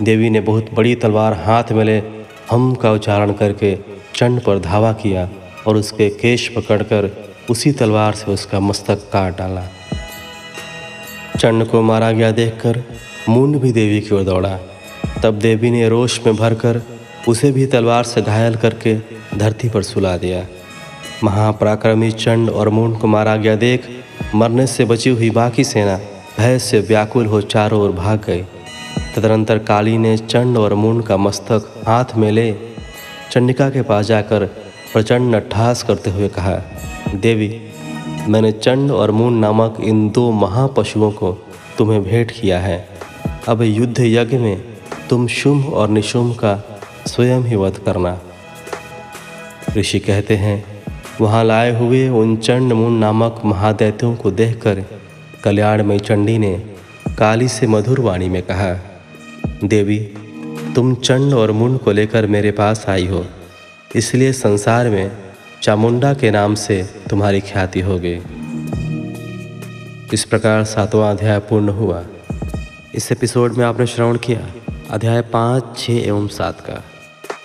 देवी 0.03 0.31
ने 0.31 0.41
बहुत 0.41 0.75
बड़ी 0.75 0.95
तलवार 0.95 1.33
हाथ 1.33 1.73
में 1.73 1.85
ले 1.85 2.03
हम 2.51 2.75
का 2.75 2.93
उच्चारण 2.93 3.33
करके 3.33 3.79
चंड 4.15 4.41
पर 4.41 4.59
धावा 4.59 4.93
किया 4.93 5.29
और 5.67 5.77
उसके 5.77 6.11
केश 6.11 6.49
पकड़कर 6.49 7.11
उसी 7.51 7.73
तलवार 7.73 8.15
से 8.15 8.33
उसका 8.33 8.61
मस्तक 8.61 9.11
काट 9.13 9.39
डाला। 9.39 9.63
चंड 11.39 11.67
को 11.67 11.83
मारा 11.83 12.13
गया 12.13 12.31
देखकर 12.31 12.83
मुंड 13.29 13.57
भी 13.57 13.73
देवी 13.73 14.01
की 14.01 14.15
ओर 14.15 14.23
दौड़ा। 14.23 14.59
तब 15.23 15.39
देवी 15.39 15.71
ने 15.71 15.89
रोष 15.89 16.27
में 16.27 16.37
भरकर 16.37 16.83
उसे 17.29 17.53
भी 17.53 17.67
तलवार 17.67 18.05
से 18.05 18.23
घायल 18.23 18.55
करके 18.55 18.97
धरती 19.39 19.69
पर 19.69 19.83
सुला 19.83 20.17
दिया। 20.17 20.47
महापराक्रमी 21.25 22.11
चंड 22.11 22.51
और 22.51 22.69
मुंड 22.69 22.99
को 22.99 23.07
मारा 23.07 23.37
गया 23.37 23.57
देख 23.57 24.00
मरने 24.35 24.66
से 24.66 24.85
बची 24.85 25.11
हुई 25.11 25.30
बाकी 25.30 25.64
सेना 25.64 25.96
भय 26.38 26.59
से 26.59 26.80
व्याकुल 26.80 27.26
हो 27.26 27.40
चारों 27.40 27.80
ओर 27.83 27.92
भाग 27.92 28.24
गई। 28.26 28.42
तदनंतर 29.16 29.59
काली 29.59 29.98
ने 29.98 30.16
चंड 30.16 30.59
और 30.59 30.74
मुंड 30.74 31.02
का 31.04 31.16
मस्तक 31.16 31.83
हाथ 31.87 32.04
में 32.16 32.33
ले 32.33 32.54
चंडिका 33.33 33.70
के 33.70 33.83
पास 33.83 34.06
जाकर 34.06 34.44
प्रचंड 34.92 35.35
अट्ठास 35.35 35.83
करते 35.83 36.11
हुए 36.11 36.28
कहा, 36.28 36.54
देवी, 37.14 37.61
मैंने 38.28 38.52
चंड 38.52 38.90
और 38.90 39.11
मून 39.11 39.38
नामक 39.38 39.76
इन 39.80 40.11
दो 40.11 40.30
महापशुओं 40.33 41.11
को 41.11 41.33
तुम्हें 41.78 42.02
भेंट 42.02 42.30
किया 42.30 42.59
है। 42.59 42.88
अब 43.48 43.62
युद्ध 43.62 44.00
यज्ञ 44.00 44.38
में 44.38 44.62
तुम 45.11 45.26
शुंभ 45.26 45.72
और 45.74 45.88
निशुंभ 45.88 46.35
का 46.37 46.80
स्वयं 47.06 47.42
ही 47.42 47.56
वध 47.56 47.78
करना। 47.78 48.18
ऋषि 49.76 49.98
कहते 49.98 50.37
हैं 50.37 50.69
वहाँ 51.20 51.44
लाए 51.44 51.78
हुए 51.78 52.09
उन 52.09 52.37
चंड 52.37 52.72
मून 52.72 52.92
नामक 52.92 53.42
महादैत्यों 53.44 54.16
को 54.16 54.30
देखकर 54.30 54.85
कल्याणमयी 55.44 55.98
चंडी 55.98 56.38
ने 56.38 56.54
काली 57.18 57.48
से 57.48 57.66
मधुर 57.66 58.00
वाणी 58.00 58.28
में 58.28 58.42
कहा, 58.42 58.72
देवी, 59.64 59.98
तुम 60.74 60.94
चंड 60.94 61.35
और 61.35 61.52
मुंड 61.52 61.78
को 61.78 61.92
लेकर 61.92 62.26
मेरे 62.26 62.50
पास 62.50 62.85
आई 62.88 63.06
हो। 63.06 63.26
इसलिए 63.96 64.33
संसार 64.33 64.88
में 64.88 65.11
चामुंडा 65.62 66.14
के 66.14 66.30
नाम 66.30 66.54
से 66.54 66.88
तुम्हारी 67.11 67.40
ख्याति 67.40 67.80
हो 67.80 67.98
गई। 67.98 68.20
इस 70.12 70.24
प्रकार 70.24 70.64
सातवां 70.64 71.14
अध्याय 71.14 71.38
पूर्ण 71.38 71.68
हुआ। 71.68 72.04
इस 72.94 73.12
एपिसोड 73.12 73.54
में 73.54 73.64
आपने 73.64 73.87
श्रवण 73.87 74.16
किया। 74.16 74.50
अध्याय 74.90 75.22
पाँच, 75.22 75.64
छः 75.78 75.92
एवं 75.92 76.28
सात 76.28 76.61
का। 76.61 76.85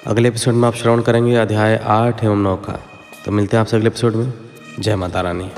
अगले 0.07 0.29
एपिसोड 0.29 0.53
में 0.53 0.67
आप 0.67 0.75
श्रवण 0.75 1.01
करेंगे 1.01 1.35
अध्याय 1.35 1.81
आठ 1.85 2.23
एवं 2.23 2.37
नौ 2.37 2.55
का। 2.55 2.79
तो 3.25 3.31
मिलते 3.31 3.57
हैं 3.57 3.61
आपसे 3.61 3.77
अगले 3.77 3.87
एपिसोड 3.87 4.15
में। 4.15 4.33
जय 4.79 4.95
माता 4.95 5.21
रानी। 5.21 5.51